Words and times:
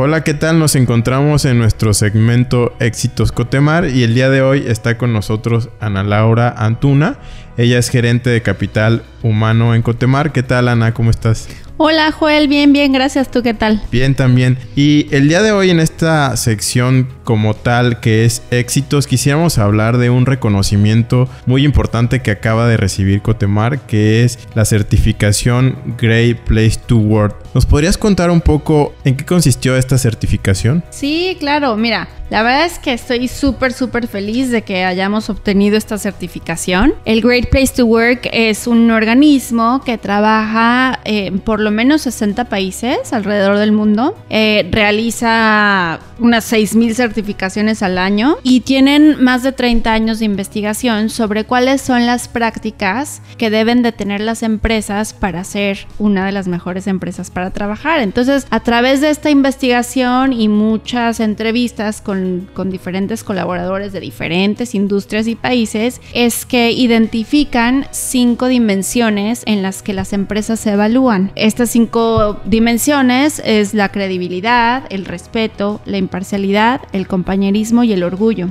Hola, 0.00 0.22
¿qué 0.22 0.32
tal? 0.32 0.60
Nos 0.60 0.76
encontramos 0.76 1.44
en 1.44 1.58
nuestro 1.58 1.92
segmento 1.92 2.72
Éxitos 2.78 3.32
Cotemar 3.32 3.88
y 3.88 4.04
el 4.04 4.14
día 4.14 4.30
de 4.30 4.42
hoy 4.42 4.62
está 4.64 4.96
con 4.96 5.12
nosotros 5.12 5.70
Ana 5.80 6.04
Laura 6.04 6.54
Antuna. 6.56 7.18
Ella 7.56 7.80
es 7.80 7.88
gerente 7.88 8.30
de 8.30 8.40
capital 8.40 9.02
humano 9.24 9.74
en 9.74 9.82
Cotemar. 9.82 10.30
¿Qué 10.30 10.44
tal, 10.44 10.68
Ana? 10.68 10.94
¿Cómo 10.94 11.10
estás? 11.10 11.48
Hola 11.80 12.10
Joel, 12.10 12.48
bien, 12.48 12.72
bien, 12.72 12.90
gracias. 12.92 13.30
¿Tú 13.30 13.40
qué 13.44 13.54
tal? 13.54 13.80
Bien 13.92 14.16
también. 14.16 14.58
Y 14.74 15.06
el 15.14 15.28
día 15.28 15.42
de 15.42 15.52
hoy 15.52 15.70
en 15.70 15.78
esta 15.78 16.36
sección 16.36 17.08
como 17.22 17.54
tal 17.54 18.00
que 18.00 18.24
es 18.24 18.42
éxitos, 18.50 19.06
quisiéramos 19.06 19.58
hablar 19.58 19.96
de 19.96 20.10
un 20.10 20.26
reconocimiento 20.26 21.28
muy 21.46 21.64
importante 21.64 22.20
que 22.20 22.32
acaba 22.32 22.66
de 22.66 22.76
recibir 22.78 23.22
Cotemar, 23.22 23.78
que 23.82 24.24
es 24.24 24.40
la 24.56 24.64
certificación 24.64 25.78
Great 25.96 26.38
Place 26.40 26.80
to 26.84 26.96
Work. 26.96 27.36
¿Nos 27.54 27.64
podrías 27.64 27.96
contar 27.96 28.32
un 28.32 28.40
poco 28.40 28.92
en 29.04 29.16
qué 29.16 29.24
consistió 29.24 29.76
esta 29.76 29.98
certificación? 29.98 30.82
Sí, 30.90 31.36
claro. 31.38 31.76
Mira, 31.76 32.08
la 32.30 32.42
verdad 32.42 32.66
es 32.66 32.78
que 32.78 32.92
estoy 32.92 33.28
súper, 33.28 33.72
súper 33.72 34.06
feliz 34.06 34.50
de 34.50 34.62
que 34.62 34.84
hayamos 34.84 35.30
obtenido 35.30 35.76
esta 35.76 35.98
certificación. 35.98 36.94
El 37.04 37.22
Great 37.22 37.48
Place 37.48 37.72
to 37.76 37.86
Work 37.86 38.28
es 38.32 38.66
un 38.66 38.90
organismo 38.90 39.80
que 39.84 39.98
trabaja 39.98 41.00
en 41.04 41.36
eh, 41.36 41.40
por 41.44 41.60
lo 41.60 41.70
menos 41.70 42.02
60 42.02 42.44
países 42.46 43.12
alrededor 43.12 43.56
del 43.58 43.72
mundo. 43.72 44.16
Eh, 44.28 44.68
realiza 44.70 46.00
unas 46.18 46.52
6.000 46.52 46.94
certificaciones 46.94 47.82
al 47.82 47.96
año 47.96 48.38
y 48.42 48.60
tienen 48.60 49.22
más 49.22 49.42
de 49.42 49.52
30 49.52 49.92
años 49.92 50.18
de 50.18 50.24
investigación 50.24 51.10
sobre 51.10 51.44
cuáles 51.44 51.80
son 51.80 52.06
las 52.06 52.28
prácticas 52.28 53.22
que 53.36 53.50
deben 53.50 53.82
de 53.82 53.92
tener 53.92 54.20
las 54.20 54.42
empresas 54.42 55.14
para 55.14 55.44
ser 55.44 55.86
una 55.98 56.26
de 56.26 56.32
las 56.32 56.48
mejores 56.48 56.86
empresas 56.86 57.30
para 57.30 57.50
trabajar. 57.50 58.00
Entonces, 58.00 58.46
a 58.50 58.60
través 58.60 59.00
de 59.00 59.10
esta 59.10 59.30
investigación 59.30 60.32
y 60.32 60.48
muchas 60.48 61.20
entrevistas 61.20 62.00
con 62.00 62.17
con, 62.54 62.70
diferentes 62.70 63.24
colaboradores 63.24 63.92
de 63.92 64.00
diferentes 64.00 64.74
industrias 64.74 65.26
y 65.26 65.34
países 65.34 66.00
es 66.12 66.44
que 66.44 66.70
identifican 66.70 67.86
cinco 67.90 68.46
dimensiones 68.46 69.42
en 69.46 69.62
las 69.62 69.82
que 69.82 69.92
las 69.92 70.12
empresas 70.12 70.60
se 70.60 70.72
evalúan. 70.72 71.32
Estas 71.34 71.70
cinco 71.70 72.40
dimensiones 72.44 73.40
es 73.44 73.74
la 73.74 73.90
credibilidad, 73.90 74.84
el 74.90 75.04
respeto, 75.04 75.80
la 75.84 75.98
imparcialidad, 75.98 76.82
el 76.92 77.06
compañerismo 77.06 77.84
y 77.84 77.92
el 77.92 78.02
orgullo 78.02 78.48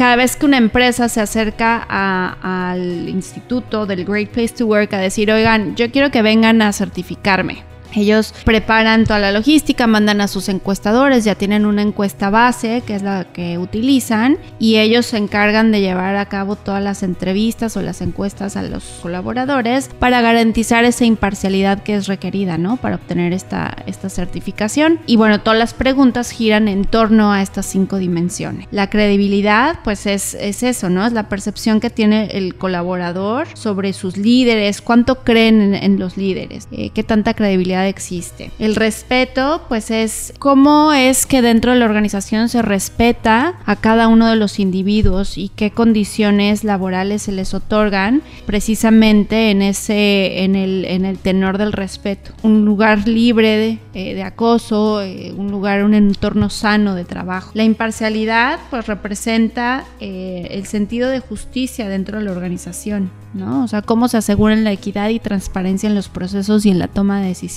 cada 0.00 0.16
vez 0.16 0.34
que 0.34 0.46
una 0.46 0.56
empresa 0.56 1.10
se 1.10 1.20
acerca 1.20 1.86
al 1.90 3.06
instituto 3.06 3.84
del 3.84 4.06
Great 4.06 4.30
Place 4.30 4.54
to 4.56 4.64
Work 4.64 4.94
a 4.94 4.98
decir, 4.98 5.30
oigan, 5.30 5.76
yo 5.76 5.90
quiero 5.90 6.10
que 6.10 6.22
vengan 6.22 6.62
a 6.62 6.72
certificarme. 6.72 7.69
Ellos 7.94 8.34
preparan 8.44 9.04
toda 9.04 9.18
la 9.18 9.32
logística, 9.32 9.86
mandan 9.86 10.20
a 10.20 10.28
sus 10.28 10.48
encuestadores, 10.48 11.24
ya 11.24 11.34
tienen 11.34 11.66
una 11.66 11.82
encuesta 11.82 12.30
base, 12.30 12.82
que 12.86 12.94
es 12.94 13.02
la 13.02 13.24
que 13.24 13.58
utilizan, 13.58 14.38
y 14.58 14.76
ellos 14.76 15.06
se 15.06 15.16
encargan 15.16 15.72
de 15.72 15.80
llevar 15.80 16.16
a 16.16 16.26
cabo 16.26 16.56
todas 16.56 16.82
las 16.82 17.02
entrevistas 17.02 17.76
o 17.76 17.82
las 17.82 18.00
encuestas 18.00 18.56
a 18.56 18.62
los 18.62 18.84
colaboradores 19.02 19.90
para 19.98 20.20
garantizar 20.20 20.84
esa 20.84 21.04
imparcialidad 21.04 21.82
que 21.82 21.94
es 21.94 22.06
requerida, 22.06 22.58
¿no? 22.58 22.76
Para 22.76 22.96
obtener 22.96 23.32
esta, 23.32 23.76
esta 23.86 24.08
certificación. 24.08 25.00
Y 25.06 25.16
bueno, 25.16 25.40
todas 25.40 25.58
las 25.58 25.74
preguntas 25.74 26.30
giran 26.30 26.68
en 26.68 26.84
torno 26.84 27.32
a 27.32 27.42
estas 27.42 27.66
cinco 27.66 27.98
dimensiones. 27.98 28.66
La 28.70 28.90
credibilidad, 28.90 29.80
pues 29.84 30.06
es, 30.06 30.34
es 30.34 30.62
eso, 30.62 30.88
¿no? 30.88 31.06
Es 31.06 31.12
la 31.12 31.28
percepción 31.28 31.80
que 31.80 31.90
tiene 31.90 32.26
el 32.32 32.54
colaborador 32.54 33.48
sobre 33.54 33.92
sus 33.92 34.16
líderes, 34.16 34.80
cuánto 34.80 35.24
creen 35.24 35.74
en, 35.74 35.98
los 35.98 36.16
líderes, 36.16 36.68
eh, 36.72 36.90
qué 36.90 37.02
tanta 37.02 37.34
credibilidad 37.34 37.79
existe. 37.88 38.50
El 38.58 38.76
respeto, 38.76 39.62
pues 39.68 39.90
es 39.90 40.32
cómo 40.38 40.92
es 40.92 41.26
que 41.26 41.42
dentro 41.42 41.72
de 41.72 41.78
la 41.78 41.84
organización 41.84 42.48
se 42.48 42.62
respeta 42.62 43.54
a 43.66 43.76
cada 43.76 44.08
uno 44.08 44.28
de 44.28 44.36
los 44.36 44.58
individuos 44.58 45.38
y 45.38 45.48
qué 45.48 45.70
condiciones 45.70 46.64
laborales 46.64 47.22
se 47.22 47.32
les 47.32 47.54
otorgan 47.54 48.22
precisamente 48.46 49.50
en 49.50 49.62
ese, 49.62 50.44
en 50.44 50.56
el, 50.56 50.84
en 50.84 51.04
el 51.04 51.18
tenor 51.18 51.58
del 51.58 51.72
respeto. 51.72 52.32
Un 52.42 52.64
lugar 52.64 53.06
libre 53.06 53.56
de, 53.56 53.78
eh, 53.94 54.22
acoso, 54.22 55.02
eh, 55.02 55.32
un 55.36 55.50
lugar, 55.50 55.84
un 55.84 55.94
entorno 55.94 56.50
sano 56.50 56.94
de 56.94 57.04
trabajo. 57.04 57.52
La 57.54 57.64
imparcialidad, 57.64 58.58
pues 58.70 58.86
representa 58.86 59.84
eh, 60.00 60.48
el 60.50 60.66
sentido 60.66 61.08
de 61.08 61.20
justicia 61.20 61.88
dentro 61.88 62.18
de 62.18 62.24
la 62.24 62.32
organización, 62.32 63.10
¿no? 63.34 63.64
O 63.64 63.68
sea, 63.68 63.82
cómo 63.82 64.08
se 64.08 64.16
aseguran 64.16 64.64
la 64.64 64.72
equidad 64.72 65.08
y 65.08 65.18
transparencia 65.18 65.88
en 65.88 65.94
los 65.94 66.08
procesos 66.08 66.66
y 66.66 66.70
en 66.70 66.78
la 66.78 66.88
toma 66.88 67.20
de 67.20 67.28
decisiones 67.28 67.50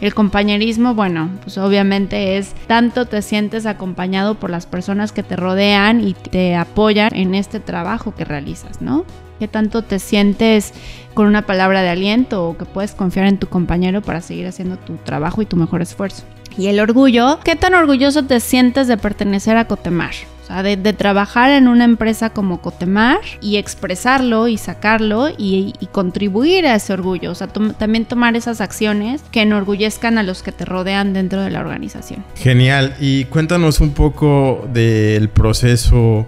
el 0.00 0.14
compañerismo, 0.14 0.94
bueno, 0.94 1.30
pues 1.42 1.58
obviamente 1.58 2.38
es 2.38 2.54
tanto 2.66 3.06
te 3.06 3.22
sientes 3.22 3.66
acompañado 3.66 4.36
por 4.36 4.50
las 4.50 4.66
personas 4.66 5.12
que 5.12 5.22
te 5.22 5.36
rodean 5.36 6.06
y 6.06 6.14
te 6.14 6.54
apoyan 6.54 7.14
en 7.14 7.34
este 7.34 7.60
trabajo 7.60 8.14
que 8.14 8.24
realizas, 8.24 8.80
¿no? 8.80 9.04
¿Qué 9.38 9.48
tanto 9.48 9.82
te 9.82 9.98
sientes 9.98 10.72
con 11.14 11.26
una 11.26 11.42
palabra 11.42 11.82
de 11.82 11.90
aliento 11.90 12.48
o 12.48 12.56
que 12.56 12.64
puedes 12.64 12.92
confiar 12.92 13.26
en 13.26 13.38
tu 13.38 13.48
compañero 13.48 14.00
para 14.00 14.20
seguir 14.20 14.46
haciendo 14.46 14.76
tu 14.78 14.96
trabajo 14.96 15.42
y 15.42 15.46
tu 15.46 15.56
mejor 15.56 15.82
esfuerzo? 15.82 16.24
Y 16.56 16.68
el 16.68 16.80
orgullo, 16.80 17.40
¿qué 17.44 17.54
tan 17.54 17.74
orgulloso 17.74 18.24
te 18.24 18.40
sientes 18.40 18.88
de 18.88 18.96
pertenecer 18.96 19.58
a 19.58 19.66
Cotemar? 19.66 20.14
O 20.46 20.48
sea, 20.48 20.62
de, 20.62 20.76
trabajar 20.92 21.50
en 21.50 21.66
una 21.66 21.82
empresa 21.82 22.30
como 22.30 22.60
Cotemar 22.60 23.18
y 23.40 23.56
expresarlo 23.56 24.46
y 24.46 24.58
sacarlo 24.58 25.28
y, 25.36 25.74
contribuir 25.90 26.68
a 26.68 26.76
ese 26.76 26.92
orgullo. 26.92 27.32
O 27.32 27.34
sea, 27.34 27.48
también 27.48 28.04
tomar 28.04 28.36
esas 28.36 28.60
acciones 28.60 29.22
que 29.32 29.42
enorgullezcan 29.42 30.18
a 30.18 30.22
los 30.22 30.44
que 30.44 30.52
te 30.52 30.64
rodean 30.64 31.12
dentro 31.14 31.42
de 31.42 31.50
la 31.50 31.58
organización. 31.58 32.24
Genial. 32.36 32.94
Y 33.00 33.24
cuéntanos 33.24 33.80
un 33.80 33.90
poco 33.90 34.68
del 34.72 35.28
proceso 35.30 36.26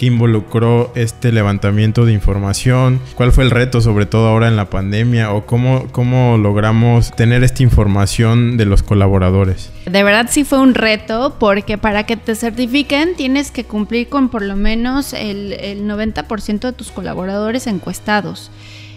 que 0.00 0.06
involucró 0.06 0.92
este 0.94 1.30
levantamiento 1.30 2.06
de 2.06 2.14
información? 2.14 3.02
¿Cuál 3.16 3.32
fue 3.32 3.44
el 3.44 3.50
reto, 3.50 3.82
sobre 3.82 4.06
todo 4.06 4.28
ahora 4.28 4.48
en 4.48 4.56
la 4.56 4.70
pandemia? 4.70 5.30
¿O 5.30 5.44
cómo, 5.44 5.88
cómo 5.92 6.38
logramos 6.38 7.10
tener 7.10 7.44
esta 7.44 7.62
información 7.62 8.56
de 8.56 8.64
los 8.64 8.82
colaboradores? 8.82 9.70
De 9.84 10.02
verdad 10.02 10.28
sí 10.30 10.44
fue 10.44 10.58
un 10.58 10.72
reto 10.72 11.36
porque 11.38 11.76
para 11.76 12.04
que 12.04 12.16
te 12.16 12.34
certifiquen 12.34 13.14
tienes 13.14 13.50
que 13.50 13.64
cumplir 13.64 14.08
con 14.08 14.30
por 14.30 14.40
lo 14.40 14.56
menos 14.56 15.12
el, 15.12 15.52
el 15.52 15.82
90% 15.82 16.60
de 16.60 16.72
tus 16.72 16.90
colaboradores 16.90 17.66
encuestados. 17.66 18.50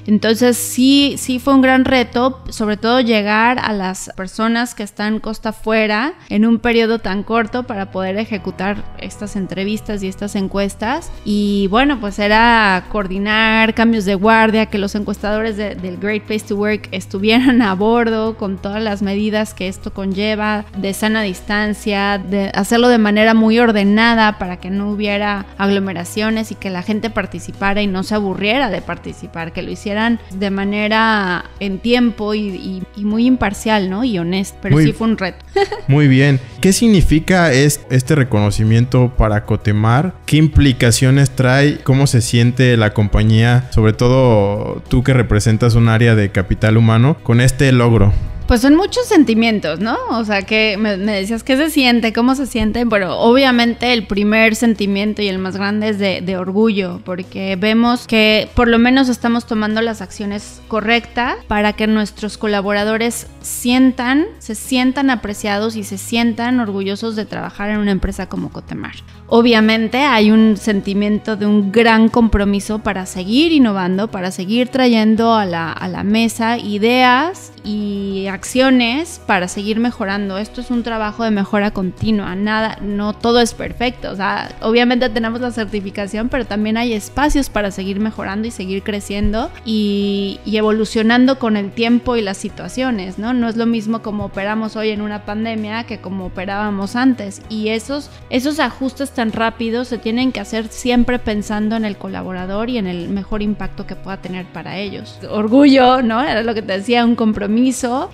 Entonces 0.06 0.58
sí, 0.58 1.16
sí 1.18 1.40
fue 1.40 1.54
un 1.54 1.62
gran 1.62 1.86
reto, 1.86 2.44
sobre 2.50 2.78
todo 2.78 3.00
llegar 3.00 3.60
a 3.60 3.74
las 3.74 4.12
personas 4.16 4.76
que 4.76 4.84
están 4.84 5.20
costa 5.20 5.50
afuera 5.50 6.14
en 6.30 6.46
un 6.46 6.60
periodo 6.60 7.00
tan 7.00 7.24
corto 7.24 7.64
para 7.64 7.92
poder 7.92 8.18
ejecutar 8.18 8.84
estas 9.00 9.36
entrevistas 9.36 10.04
y 10.04 10.08
estas 10.08 10.36
encuestas. 10.36 11.12
Y 11.26 11.68
bueno, 11.68 12.00
pues 12.00 12.20
era 12.20 12.86
coordinar 12.92 13.74
cambios 13.74 14.06
de 14.06 14.16
guardia, 14.16 14.66
que 14.66 14.78
los 14.78 14.96
encuestadores 14.96 15.58
del 15.58 15.98
Great 15.98 16.24
Place 16.24 16.46
to 16.48 16.56
Work 16.56 16.90
estuvieran 16.92 17.62
a 17.62 17.74
bordo 17.74 18.38
con 18.38 18.58
todas 18.58 18.82
las 18.82 19.02
medidas 19.02 19.54
que 19.54 19.68
esto 19.68 19.94
conlleva, 19.94 20.66
de 20.78 20.94
sana 20.94 21.22
distancia, 21.22 22.18
de 22.18 22.52
hacerlo 22.54 22.88
de 22.90 22.98
manera 22.98 23.34
muy 23.34 23.60
ordenada 23.60 24.38
para 24.38 24.58
que 24.58 24.70
no 24.70 24.90
hubiera 24.90 25.46
aglomeraciones 25.58 26.52
y 26.52 26.56
que 26.56 26.70
la 26.70 26.84
gente 26.84 27.10
participara 27.10 27.82
y 27.82 27.88
no 27.88 28.04
se 28.04 28.16
aburriera 28.16 28.70
de 28.70 28.82
participar, 28.82 29.54
que 29.54 29.62
lo 29.62 29.72
hiciera 29.72 29.93
de 30.34 30.50
manera 30.50 31.46
en 31.60 31.80
tiempo 31.80 32.34
y, 32.34 32.84
muy 32.98 33.26
imparcial, 33.26 33.90
¿no? 33.90 34.04
Y 34.04 34.18
honesto, 34.18 34.58
pero 34.62 34.78
sí 34.80 34.94
fue 34.94 35.08
un 35.08 35.18
reto. 35.18 35.46
muy 35.88 36.08
bien. 36.08 36.40
¿Qué 36.62 36.74
significa 36.74 37.52
este 37.52 38.16
reconocimiento 38.16 39.14
para 39.16 39.46
Cotemar? 39.46 40.14
¿Qué 40.26 40.38
implicaciones 40.38 41.32
trae? 41.32 41.80
¿Cómo 41.84 42.08
se 42.08 42.22
siente 42.22 42.78
la 42.78 42.94
compañía, 42.94 43.68
sobre 43.72 43.94
todo 43.94 44.82
tú 44.88 45.04
que 45.04 45.14
representas 45.14 45.76
un 45.76 45.90
área 45.90 46.16
de 46.16 46.30
capital 46.30 46.78
humano, 46.78 47.18
con 47.24 47.42
este 47.42 47.72
logro? 47.72 48.14
Pues 48.48 48.60
son 48.60 48.76
muchos 48.76 49.06
sentimientos, 49.08 49.80
¿no? 49.80 49.98
O 50.12 50.26
sea, 50.26 50.42
que 50.42 50.76
me, 50.78 50.98
decías, 50.98 51.44
¿qué 51.44 51.56
se 51.56 51.70
siente? 51.70 52.12
¿Cómo 52.12 52.36
se 52.36 52.46
siente? 52.46 52.86
Pero 52.86 53.18
obviamente 53.18 53.94
el 53.94 54.06
primer 54.06 54.56
sentimiento 54.56 55.22
y 55.22 55.30
el 55.30 55.40
más 55.40 55.56
grande 55.56 55.90
es 55.90 55.98
de, 55.98 56.20
de 56.22 56.38
orgullo, 56.38 57.00
porque 57.06 57.56
vemos 57.56 58.06
que 58.06 58.50
por 58.54 58.68
lo 58.68 58.80
menos 58.80 59.08
estamos 59.08 59.46
tomando 59.46 59.82
las 59.82 60.02
acciones 60.02 60.62
correctas 60.68 61.38
para 61.48 61.74
que 61.74 61.88
nuestros 61.88 62.38
colaboradores 62.38 63.28
sientan, 63.42 64.26
se 64.40 64.56
sientan 64.56 65.10
apreciados 65.10 65.78
y 65.78 65.86
se 65.86 65.98
sientan 65.98 66.60
orgullosos 66.60 67.16
de 67.16 67.26
trabajar 67.26 67.70
en 67.70 67.78
una 67.78 67.92
empresa 67.92 68.28
como 68.28 68.50
Cotemar. 68.50 68.96
Obviamente 69.28 70.00
hay 70.00 70.32
un 70.32 70.58
sentimiento 70.58 71.38
de 71.38 71.46
un 71.46 71.72
gran 71.72 72.10
compromiso 72.10 72.80
para 72.80 73.06
seguir 73.06 73.54
innovando, 73.54 74.12
para 74.12 74.32
seguir 74.32 74.68
trayendo 74.68 75.34
a 75.34 75.46
la, 75.46 75.72
a 75.72 75.88
la 75.88 76.04
mesa 76.04 76.58
ideas 76.58 77.53
y 77.64 78.28
acciones 78.28 79.22
para 79.26 79.48
seguir 79.48 79.80
mejorando. 79.80 80.38
Esto 80.38 80.62
es 80.62 80.70
un 80.70 80.84
trabajo 80.84 81.24
de 81.24 81.32
mejora 81.32 81.72
continua. 81.72 82.36
Nada, 82.36 82.78
no 82.82 83.14
todo 83.14 83.40
es 83.40 83.54
perfecto. 83.54 84.12
O 84.12 84.16
sea, 84.16 84.50
obviamente 84.62 85.10
tenemos 85.10 85.40
la 85.40 85.52
certificación, 85.52 86.30
pero 86.30 86.46
también 86.46 86.78
hay 86.78 86.94
espacios 86.94 87.50
para 87.50 87.72
seguir 87.72 88.00
mejorando 88.00 88.48
y 88.48 88.52
seguir 88.52 88.84
creciendo 88.84 89.50
y, 89.66 90.40
y 90.46 90.58
evolucionando 90.58 91.40
con 91.40 91.56
el 91.56 91.72
tiempo 91.72 92.18
y 92.18 92.22
las 92.22 92.38
situaciones, 92.38 93.18
¿no? 93.18 93.34
No 93.34 93.48
es 93.48 93.56
lo 93.56 93.66
mismo 93.66 94.02
como 94.02 94.26
operamos 94.26 94.76
hoy 94.76 94.90
en 94.90 95.02
una 95.02 95.26
pandemia 95.26 95.86
que 95.86 96.00
como 96.00 96.26
operábamos 96.26 96.96
antes. 96.96 97.42
Y 97.50 97.70
esos, 97.70 98.10
esos 98.30 98.60
ajustes 98.60 99.12
tan 99.12 99.32
rápidos 99.32 99.88
se 99.88 99.98
tienen 99.98 100.32
que 100.32 100.42
hacer 100.42 100.68
siempre 100.68 101.18
pensando 101.20 101.78
en 101.78 101.86
el 101.86 101.98
colaborador 101.98 102.70
y 102.70 102.78
en 102.78 102.88
el 102.88 103.10
mejor 103.10 103.42
impacto 103.42 103.88
que 103.88 103.96
pueda 103.96 104.18
tener 104.18 104.46
para 104.48 104.78
ellos. 104.78 105.20
Orgullo, 105.30 106.02
¿no? 106.02 106.22
Era 106.22 106.44
lo 106.44 106.54
que 106.54 106.62
te 106.62 106.78
decía, 106.78 107.06
un 107.06 107.16
compromiso. 107.16 107.53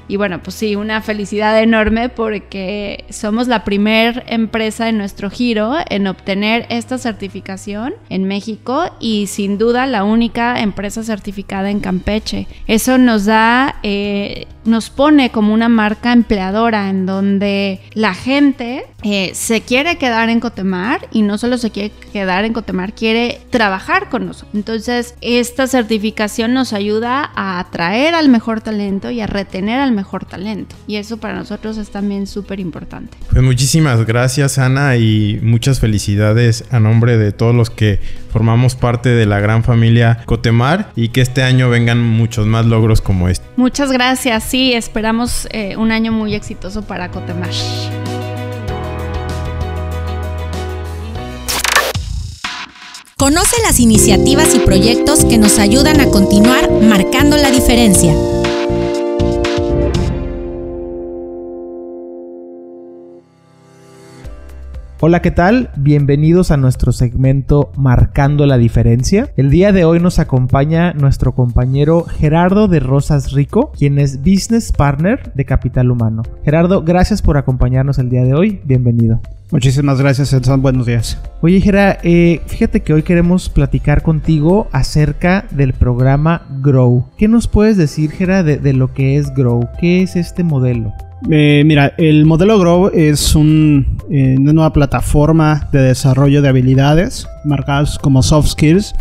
Y 0.08 0.18
bueno, 0.18 0.42
pues 0.44 0.56
sí, 0.56 0.76
una 0.76 1.02
felicidad 1.02 1.60
enorme 1.62 2.10
porque 2.10 3.06
somos 3.10 3.48
la 3.48 3.64
primer 3.64 4.24
empresa 4.28 4.90
en 4.90 4.98
nuestro 4.98 5.30
giro 5.30 5.76
en 5.90 6.08
obtener 6.08 6.66
esta 6.70 6.98
certificación 6.98 7.94
en 8.10 8.26
México 8.26 8.86
y 9.00 9.28
sin 9.28 9.58
duda 9.58 9.88
la 9.88 10.04
única 10.04 10.60
empresa 10.60 11.04
certificada 11.04 11.70
en 11.70 11.80
Campeche. 11.80 12.48
Eso 12.68 12.98
nos 12.98 13.26
da, 13.26 13.76
eh, 13.84 14.48
nos 14.66 14.90
pone 14.90 15.32
como 15.32 15.54
una 15.54 15.70
marca 15.70 16.12
empleadora 16.12 16.90
en 16.90 17.06
donde 17.06 17.82
la 17.94 18.14
gente 18.14 18.86
eh, 19.04 19.32
se 19.34 19.62
quiere 19.62 19.98
quedar 19.98 20.30
en 20.30 20.42
Cotemar 20.42 21.08
y 21.12 21.22
no 21.22 21.38
solo 21.38 21.58
se 21.58 21.72
quiere 21.72 21.92
quedar 22.12 22.44
en 22.44 22.54
Cotemar, 22.54 22.94
quiere 22.94 23.40
trabajar 23.50 24.10
con 24.10 24.26
nosotros. 24.26 24.54
Entonces, 24.54 25.16
esta 25.22 25.68
certificación 25.68 26.54
nos 26.54 26.74
ayuda 26.74 27.32
a 27.36 27.60
atraer 27.60 28.14
al 28.16 28.30
mejor 28.30 28.62
talento 28.62 29.10
y 29.10 29.22
a 29.22 29.28
retener 29.30 29.80
al 29.80 29.92
mejor 29.92 30.26
talento. 30.26 30.76
Y 30.88 30.98
eso 30.98 31.18
para 31.18 31.36
nosotros 31.36 31.78
es 31.78 31.90
también 31.90 32.28
súper 32.28 32.60
importante. 32.60 33.18
Pues 33.32 33.44
muchísimas 33.44 34.06
gracias, 34.06 34.58
Ana, 34.58 34.98
y 34.98 35.40
muchas 35.42 35.80
felicidades 35.80 36.66
a 36.72 36.80
nombre 36.80 37.18
de 37.18 37.32
todos 37.32 37.56
los 37.56 37.70
que 37.70 38.00
formamos 38.32 38.76
parte 38.76 39.10
de 39.10 39.26
la 39.26 39.40
gran 39.40 39.64
familia 39.64 40.24
Cotemar 40.26 40.92
y 40.96 41.10
que 41.10 41.22
este 41.22 41.44
año 41.44 41.70
vengan 41.70 42.00
muchos 42.00 42.48
más 42.48 42.66
logros 42.66 43.02
como 43.02 43.30
este. 43.30 43.46
Muchas 43.56 43.92
gracias, 43.92 44.44
sí, 44.44 44.74
esperamos 44.74 45.48
eh, 45.52 45.76
un 45.78 45.92
año 45.92 46.12
muy 46.12 46.36
exitoso 46.36 46.84
para 46.84 47.10
Cotemar. 47.10 47.50
Conoce 53.20 53.58
las 53.64 53.82
iniciativas 53.82 54.56
y 54.56 54.60
proyectos 54.60 55.26
que 55.26 55.38
nos 55.38 55.60
ayudan 55.60 56.00
a 56.00 56.06
continuar 56.06 56.72
marcando 56.72 57.36
la 57.36 57.52
diferencia. 57.52 58.16
Hola, 65.02 65.22
¿qué 65.22 65.32
tal? 65.32 65.70
Bienvenidos 65.78 66.52
a 66.52 66.58
nuestro 66.58 66.92
segmento 66.92 67.72
Marcando 67.78 68.46
la 68.46 68.58
Diferencia. 68.58 69.32
El 69.38 69.50
día 69.50 69.72
de 69.72 69.86
hoy 69.86 70.02
nos 70.02 70.20
acompaña 70.20 70.92
nuestro 70.92 71.34
compañero 71.34 72.04
Gerardo 72.04 72.68
de 72.68 72.82
Rosas 72.82 73.32
Rico, 73.32 73.72
quien 73.72 73.98
es 73.98 74.20
Business 74.20 74.74
Partner 74.74 75.32
de 75.36 75.46
Capital 75.46 75.90
Humano. 75.90 76.24
Gerardo, 76.44 76.84
gracias 76.84 77.22
por 77.22 77.38
acompañarnos 77.38 77.98
el 77.98 78.10
día 78.10 78.26
de 78.26 78.34
hoy. 78.34 78.60
Bienvenido. 78.66 79.22
Muchísimas 79.52 80.02
gracias, 80.02 80.34
Edson. 80.34 80.62
Buenos 80.62 80.86
días. 80.86 81.18
Oye, 81.40 81.62
Gerardo, 81.62 82.02
eh, 82.04 82.42
fíjate 82.48 82.82
que 82.82 82.94
hoy 82.94 83.04
queremos 83.04 83.48
platicar 83.48 84.02
contigo 84.02 84.68
acerca 84.74 85.46
del 85.52 85.72
programa 85.72 86.46
Grow. 86.62 87.06
¿Qué 87.18 87.30
nos 87.30 87.48
puedes 87.48 87.78
decir, 87.78 88.12
de, 88.12 88.58
de 88.58 88.74
lo 88.74 88.94
que 88.94 89.16
es 89.16 89.34
Grow? 89.34 89.66
¿Qué 89.80 90.02
es 90.02 90.18
este 90.18 90.44
modelo? 90.44 90.94
Eh, 91.30 91.64
mira, 91.66 91.94
el 91.98 92.26
modelo 92.26 92.58
Grow 92.60 92.92
es 92.94 93.36
un, 93.36 93.98
eh, 94.10 94.36
una 94.40 94.54
nueva 94.54 94.74
plataforma 94.74 95.68
de 95.72 95.82
desarrollo 95.82 96.42
de 96.42 96.50
habilidades 96.50 97.28
marcadas 97.44 97.98
como 98.00 98.24
soft 98.24 98.50
skills 98.50 98.94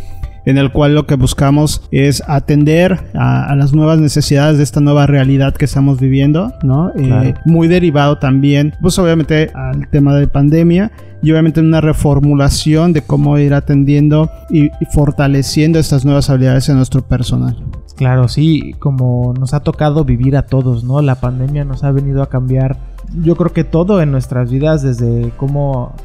en 0.49 0.57
el 0.57 0.73
cual 0.73 0.95
lo 0.95 1.07
que 1.07 1.15
buscamos 1.15 1.83
es 1.91 2.23
atender 2.27 2.99
a, 3.13 3.55
las 3.55 3.75
nuevas 3.75 3.99
necesidades 3.99 4.57
de 4.57 4.65
esta 4.65 4.81
nueva 4.81 5.07
realidad 5.07 5.55
que 5.55 5.67
estamos 5.67 6.01
viviendo, 6.01 6.55
¿no? 6.63 6.91
Eh, 6.97 7.35
muy 7.45 7.69
derivado 7.69 8.17
también, 8.17 8.73
pues 8.81 8.99
obviamente 8.99 9.51
al 9.55 9.91
tema 9.91 10.15
de 10.15 10.27
pandemia 10.27 10.91
y 11.23 11.33
obviamente 11.33 11.61
una 11.61 11.83
reformulación 11.83 12.95
de 12.95 13.03
cómo 13.03 13.37
ir 13.39 13.53
atendiendo 13.53 14.31
y 14.49 14.71
fortaleciendo 14.91 15.79
estas 15.79 16.07
nuevas 16.07 16.31
habilidades 16.31 16.71
en 16.71 16.77
nuestro 16.77 17.07
personal. 17.07 17.57
Claro, 17.99 18.29
sí, 18.29 18.77
como 18.79 19.35
nos 19.37 19.55
ha 19.55 19.61
tocado 19.61 20.05
vivir 20.05 20.37
a 20.37 20.47
todos, 20.47 20.85
¿no? 20.85 21.03
La 21.03 21.17
pandemia 21.17 21.65
nos 21.65 21.83
ha 21.83 21.91
venido 21.91 22.23
a 22.23 22.29
cambiar, 22.29 22.77
yo 23.25 23.35
creo 23.35 23.53
que 23.53 23.65
todo 23.65 24.01
en 24.01 24.13
nuestras 24.13 24.53
vidas, 24.53 24.83
desde 24.83 25.33
cómo 25.37 25.97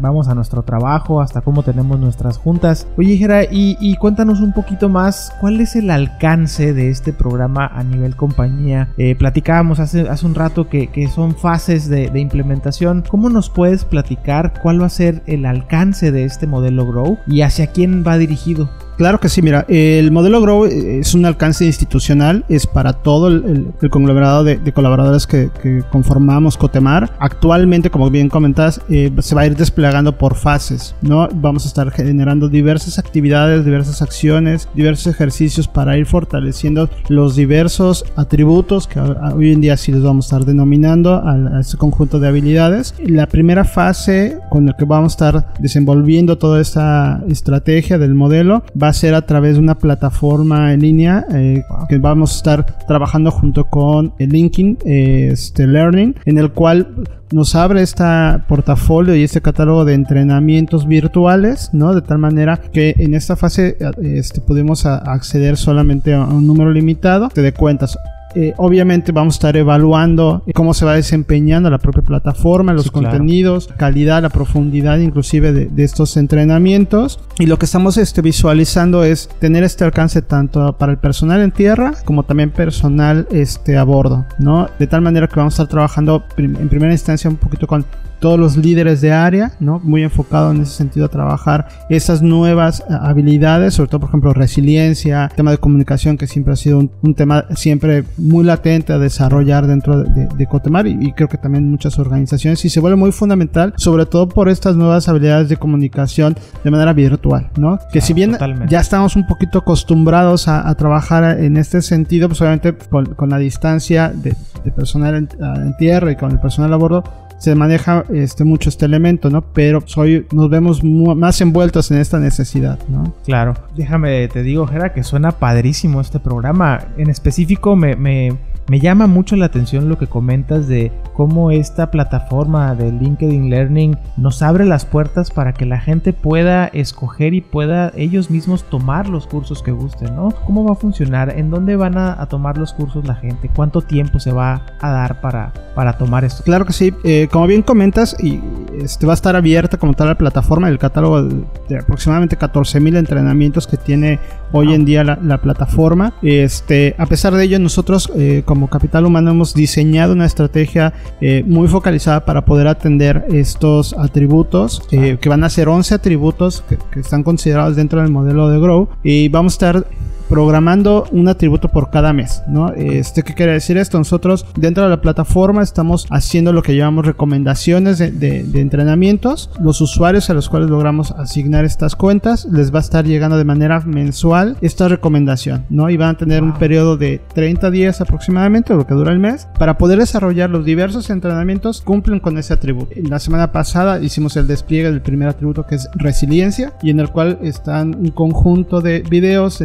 vamos 0.00 0.26
a 0.26 0.34
nuestro 0.34 0.64
trabajo 0.64 1.20
hasta 1.20 1.40
cómo 1.42 1.62
tenemos 1.62 2.00
nuestras 2.00 2.36
juntas. 2.36 2.88
Oye, 2.98 3.16
Jera, 3.16 3.44
y, 3.48 3.94
cuéntanos 4.00 4.40
un 4.40 4.52
poquito 4.52 4.88
más, 4.88 5.32
¿cuál 5.40 5.60
es 5.60 5.76
el 5.76 5.92
alcance 5.92 6.74
de 6.74 6.90
este 6.90 7.12
programa 7.12 7.64
a 7.64 7.84
nivel 7.84 8.16
compañía? 8.16 8.88
Eh, 8.98 9.14
platicábamos 9.14 9.78
hace, 9.78 10.08
hace 10.08 10.26
un 10.26 10.34
rato 10.34 10.68
que, 10.68 10.90
son 11.14 11.36
fases 11.36 11.88
de, 11.88 12.10
de 12.10 12.18
implementación. 12.18 13.04
¿Cómo 13.08 13.30
nos 13.30 13.50
puedes 13.50 13.84
platicar 13.84 14.60
cuál 14.60 14.82
va 14.82 14.86
a 14.86 14.90
ser 14.90 15.22
el 15.26 15.46
alcance 15.46 16.10
de 16.10 16.24
este 16.24 16.48
modelo 16.48 16.86
Grow 16.86 17.18
y 17.28 17.42
hacia 17.42 17.68
quién 17.68 18.02
va 18.04 18.18
dirigido? 18.18 18.68
Claro 19.00 19.18
que 19.18 19.30
sí, 19.30 19.40
mira, 19.40 19.64
el 19.66 20.10
modelo 20.10 20.42
Grow 20.42 20.66
es 20.66 21.14
un 21.14 21.24
alcance 21.24 21.64
institucional, 21.64 22.44
es 22.50 22.66
para 22.66 22.92
todo 22.92 23.28
el, 23.28 23.72
conglomerado 23.88 24.44
de, 24.44 24.72
colaboradores 24.74 25.26
que, 25.26 25.48
conformamos 25.90 26.58
Cotemar. 26.58 27.16
Actualmente, 27.18 27.88
como 27.88 28.10
bien 28.10 28.28
comentas, 28.28 28.82
eh, 28.90 29.10
se 29.20 29.34
va 29.34 29.40
a 29.40 29.46
ir 29.46 29.56
desplegando 29.56 30.18
por 30.18 30.34
fases, 30.34 30.94
¿no? 31.00 31.30
Vamos 31.32 31.64
a 31.64 31.68
estar 31.68 31.90
generando 31.92 32.50
diversas 32.50 32.98
actividades, 32.98 33.64
diversas 33.64 34.02
acciones, 34.02 34.68
diversos 34.74 35.06
ejercicios 35.06 35.66
para 35.66 35.96
ir 35.96 36.04
fortaleciendo 36.04 36.90
los 37.08 37.36
diversos 37.36 38.04
atributos 38.16 38.86
que 38.86 39.00
hoy 39.00 39.52
en 39.52 39.62
día 39.62 39.78
sí 39.78 39.92
les 39.92 40.02
vamos 40.02 40.26
a 40.26 40.36
estar 40.36 40.46
denominando 40.46 41.14
a, 41.14 41.56
a 41.56 41.60
este 41.60 41.78
conjunto 41.78 42.20
de 42.20 42.28
habilidades. 42.28 42.94
La 43.02 43.26
primera 43.26 43.64
fase 43.64 44.36
con 44.50 44.66
la 44.66 44.76
que 44.76 44.84
vamos 44.84 45.12
a 45.12 45.14
estar 45.14 45.54
desenvolviendo 45.58 46.36
toda 46.36 46.60
esta 46.60 47.22
estrategia 47.30 47.96
del 47.96 48.14
modelo 48.14 48.62
va 48.80 48.89
a 48.90 48.92
ser 48.92 49.14
a 49.14 49.22
través 49.22 49.54
de 49.54 49.60
una 49.60 49.76
plataforma 49.76 50.72
en 50.72 50.80
línea 50.80 51.24
eh, 51.32 51.64
que 51.88 51.98
vamos 51.98 52.32
a 52.32 52.36
estar 52.36 52.78
trabajando 52.86 53.30
junto 53.30 53.64
con 53.64 54.12
el 54.18 54.30
LinkedIn 54.30 54.78
este, 54.84 55.66
Learning, 55.66 56.14
en 56.24 56.38
el 56.38 56.50
cual 56.52 56.88
nos 57.32 57.54
abre 57.54 57.82
este 57.82 58.04
portafolio 58.48 59.14
y 59.14 59.22
este 59.22 59.40
catálogo 59.40 59.84
de 59.84 59.94
entrenamientos 59.94 60.86
virtuales, 60.86 61.70
¿no? 61.72 61.94
De 61.94 62.02
tal 62.02 62.18
manera 62.18 62.56
que 62.56 62.94
en 62.98 63.14
esta 63.14 63.36
fase 63.36 63.76
este, 64.02 64.40
podemos 64.40 64.84
acceder 64.84 65.56
solamente 65.56 66.14
a 66.14 66.24
un 66.24 66.46
número 66.46 66.72
limitado 66.72 67.28
de 67.34 67.52
cuentas. 67.52 67.96
Eh, 68.34 68.54
obviamente 68.56 69.12
vamos 69.12 69.34
a 69.34 69.36
estar 69.36 69.56
evaluando 69.56 70.42
cómo 70.54 70.74
se 70.74 70.84
va 70.84 70.94
desempeñando 70.94 71.68
la 71.70 71.78
propia 71.78 72.02
plataforma, 72.02 72.72
los 72.72 72.90
contenidos, 72.90 73.68
calidad, 73.76 74.22
la 74.22 74.28
profundidad 74.28 74.98
inclusive 74.98 75.52
de, 75.52 75.84
estos 75.84 76.16
entrenamientos. 76.16 77.18
Y 77.38 77.46
lo 77.46 77.58
que 77.58 77.64
estamos 77.64 77.96
este, 77.96 78.22
visualizando 78.22 79.02
es 79.02 79.28
tener 79.38 79.64
este 79.64 79.84
alcance 79.84 80.22
tanto 80.22 80.76
para 80.78 80.92
el 80.92 80.98
personal 80.98 81.40
en 81.40 81.50
tierra 81.50 81.94
como 82.04 82.22
también 82.24 82.50
personal 82.50 83.26
este, 83.30 83.76
a 83.76 83.84
bordo, 83.84 84.26
¿no? 84.38 84.68
De 84.78 84.86
tal 84.86 85.00
manera 85.00 85.26
que 85.26 85.36
vamos 85.36 85.54
a 85.54 85.62
estar 85.62 85.68
trabajando 85.68 86.24
en 86.36 86.68
primera 86.68 86.92
instancia 86.92 87.30
un 87.30 87.36
poquito 87.36 87.66
con 87.66 87.84
todos 88.20 88.38
los 88.38 88.56
líderes 88.56 89.00
de 89.00 89.12
área, 89.12 89.52
¿no? 89.60 89.80
Muy 89.82 90.02
enfocado 90.02 90.52
en 90.52 90.60
ese 90.60 90.72
sentido 90.72 91.06
a 91.06 91.08
trabajar 91.08 91.68
esas 91.88 92.22
nuevas 92.22 92.80
eh, 92.80 92.84
habilidades, 93.00 93.74
sobre 93.74 93.90
todo, 93.90 94.00
por 94.00 94.10
ejemplo, 94.10 94.32
resiliencia, 94.32 95.30
tema 95.34 95.50
de 95.50 95.58
comunicación, 95.58 96.16
que 96.16 96.26
siempre 96.26 96.52
ha 96.52 96.56
sido 96.56 96.78
un, 96.78 97.14
tema 97.14 97.46
siempre 97.54 98.04
muy 98.16 98.44
latente 98.44 98.92
a 98.92 98.98
desarrollar 98.98 99.66
dentro 99.66 100.02
de, 100.02 100.28
de, 100.28 100.46
Cotemar 100.46 100.86
y, 100.86 101.12
creo 101.12 101.28
que 101.28 101.38
también 101.38 101.68
muchas 101.70 101.98
organizaciones 101.98 102.64
y 102.64 102.70
se 102.70 102.80
vuelve 102.80 102.96
muy 102.96 103.12
fundamental, 103.12 103.72
sobre 103.76 104.06
todo 104.06 104.28
por 104.28 104.48
estas 104.48 104.76
nuevas 104.76 105.08
habilidades 105.08 105.48
de 105.48 105.56
comunicación 105.56 106.36
de 106.64 106.70
manera 106.70 106.92
virtual, 106.92 107.50
¿no? 107.56 107.78
Que 107.92 108.00
si 108.00 108.12
bien 108.12 108.36
ya 108.68 108.80
estamos 108.80 109.16
un 109.16 109.26
poquito 109.26 109.58
acostumbrados 109.58 110.48
a, 110.48 110.74
trabajar 110.74 111.40
en 111.40 111.56
este 111.56 111.82
sentido, 111.82 112.28
pues 112.28 112.40
obviamente 112.40 112.74
con, 112.90 113.28
la 113.28 113.38
distancia 113.38 114.08
de, 114.08 114.34
personal 114.74 115.14
en, 115.14 115.76
tierra 115.78 116.12
y 116.12 116.16
con 116.16 116.30
el 116.30 116.40
personal 116.40 116.72
a 116.72 116.76
bordo, 116.76 117.04
se 117.40 117.54
maneja 117.54 118.04
este, 118.12 118.44
mucho 118.44 118.68
este 118.68 118.84
elemento, 118.84 119.30
¿no? 119.30 119.40
Pero 119.40 119.82
soy, 119.86 120.26
nos 120.30 120.50
vemos 120.50 120.84
más 120.84 121.40
envueltos 121.40 121.90
en 121.90 121.96
esta 121.96 122.18
necesidad, 122.18 122.78
¿no? 122.88 123.14
Claro. 123.24 123.54
Déjame, 123.74 124.28
te 124.28 124.42
digo, 124.42 124.66
Jera, 124.66 124.92
que 124.92 125.02
suena 125.02 125.32
padrísimo 125.32 126.02
este 126.02 126.20
programa. 126.20 126.88
En 126.98 127.08
específico, 127.08 127.76
me, 127.76 127.96
me, 127.96 128.36
me 128.70 128.78
llama 128.78 129.08
mucho 129.08 129.34
la 129.34 129.46
atención 129.46 129.88
lo 129.88 129.98
que 129.98 130.06
comentas 130.06 130.68
de 130.68 130.92
cómo 131.12 131.50
esta 131.50 131.90
plataforma 131.90 132.76
de 132.76 132.92
LinkedIn 132.92 133.50
Learning 133.50 133.98
nos 134.16 134.42
abre 134.42 134.64
las 134.64 134.84
puertas 134.84 135.32
para 135.32 135.52
que 135.52 135.66
la 135.66 135.80
gente 135.80 136.12
pueda 136.12 136.66
escoger 136.66 137.34
y 137.34 137.40
pueda 137.40 137.90
ellos 137.96 138.30
mismos 138.30 138.62
tomar 138.62 139.08
los 139.08 139.26
cursos 139.26 139.64
que 139.64 139.72
gusten, 139.72 140.14
¿no? 140.14 140.28
¿Cómo 140.46 140.64
va 140.64 140.74
a 140.74 140.76
funcionar? 140.76 141.36
¿En 141.36 141.50
dónde 141.50 141.74
van 141.74 141.98
a, 141.98 142.24
tomar 142.26 142.58
los 142.58 142.72
cursos 142.72 143.04
la 143.08 143.16
gente? 143.16 143.50
¿Cuánto 143.52 143.82
tiempo 143.82 144.20
se 144.20 144.30
va 144.30 144.62
a 144.80 144.90
dar 144.92 145.20
para, 145.20 145.52
para 145.74 145.94
tomar 145.98 146.24
esto? 146.24 146.44
Claro 146.44 146.64
que 146.64 146.72
sí. 146.72 146.94
Eh, 147.02 147.26
como 147.28 147.48
bien 147.48 147.62
comentas, 147.62 148.16
y 148.22 148.40
este, 148.78 149.04
va 149.04 149.14
a 149.14 149.14
estar 149.14 149.34
abierta 149.34 149.78
como 149.78 149.94
tal 149.94 150.06
la 150.06 150.14
plataforma, 150.14 150.68
el 150.68 150.78
catálogo 150.78 151.24
de 151.24 151.76
aproximadamente 151.76 152.38
14.000 152.38 152.98
entrenamientos 152.98 153.66
que 153.66 153.76
tiene 153.76 154.20
hoy 154.52 154.74
en 154.74 154.84
día 154.84 155.04
la, 155.04 155.38
plataforma. 155.38 156.14
Este, 156.22 156.94
a 156.98 157.06
pesar 157.06 157.34
de 157.34 157.44
ello, 157.44 157.58
nosotros 157.58 158.10
eh, 158.16 158.42
como 158.44 158.68
Capital 158.68 159.06
Humano 159.06 159.30
hemos 159.30 159.54
diseñado 159.54 160.12
una 160.12 160.26
estrategia 160.26 160.92
eh, 161.20 161.44
muy 161.46 161.68
focalizada 161.68 162.24
para 162.24 162.44
poder 162.44 162.66
atender 162.66 163.24
estos 163.30 163.94
atributos, 163.98 164.82
eh, 164.90 165.18
que 165.20 165.28
van 165.28 165.44
a 165.44 165.50
ser 165.50 165.68
11 165.68 165.94
atributos 165.94 166.62
que, 166.68 166.78
que, 166.90 167.00
están 167.00 167.22
considerados 167.22 167.76
dentro 167.76 168.02
del 168.02 168.10
modelo 168.10 168.48
de 168.48 168.58
Grow. 168.58 168.88
Y 169.02 169.28
vamos 169.28 169.54
a 169.54 169.54
estar 169.54 169.86
programando 170.30 171.06
un 171.10 171.28
atributo 171.28 171.68
por 171.68 171.90
cada 171.90 172.12
mes, 172.12 172.44
¿no? 172.46 172.72
Este, 172.72 173.24
¿qué 173.24 173.34
quiere 173.34 173.52
decir 173.52 173.76
esto? 173.76 173.98
Nosotros 173.98 174.46
dentro 174.56 174.84
de 174.84 174.88
la 174.88 175.00
plataforma 175.00 175.60
estamos 175.60 176.06
haciendo 176.08 176.52
lo 176.52 176.62
que 176.62 176.76
llamamos 176.76 177.04
recomendaciones 177.04 177.98
de, 177.98 178.46
entrenamientos. 178.54 179.50
Los 179.60 179.80
usuarios 179.80 180.30
a 180.30 180.34
los 180.34 180.48
cuales 180.48 180.70
logramos 180.70 181.10
asignar 181.10 181.64
estas 181.64 181.96
cuentas 181.96 182.44
les 182.44 182.72
va 182.72 182.78
a 182.78 182.82
estar 182.82 183.04
llegando 183.04 183.36
de 183.36 183.44
manera 183.44 183.80
mensual 183.80 184.56
esta 184.60 184.86
recomendación, 184.86 185.66
¿no? 185.68 185.90
Y 185.90 185.96
van 185.96 186.10
a 186.10 186.18
tener 186.18 186.44
un 186.44 186.54
periodo 186.54 186.96
de 186.96 187.20
30 187.34 187.72
días 187.72 188.00
aproximadamente, 188.00 188.74
lo 188.74 188.86
que 188.86 188.94
dura 188.94 189.12
el 189.12 189.18
mes, 189.18 189.48
para 189.58 189.78
poder 189.78 189.98
desarrollar 189.98 190.48
los 190.48 190.64
diversos 190.64 191.10
entrenamientos 191.10 191.80
cumplen 191.80 192.20
con 192.20 192.38
ese 192.38 192.54
atributo. 192.54 192.94
La 193.02 193.18
semana 193.18 193.50
pasada 193.50 194.00
hicimos 194.00 194.36
el 194.36 194.46
despliegue 194.46 194.92
del 194.92 195.02
primer 195.02 195.28
atributo 195.28 195.66
que 195.66 195.74
es 195.74 195.88
resiliencia 195.94 196.72
y 196.82 196.90
en 196.90 197.00
el 197.00 197.10
cual 197.10 197.40
están 197.42 197.96
un 197.96 198.10
conjunto 198.10 198.80
de 198.80 199.02
videos, 199.10 199.58
de 199.58 199.64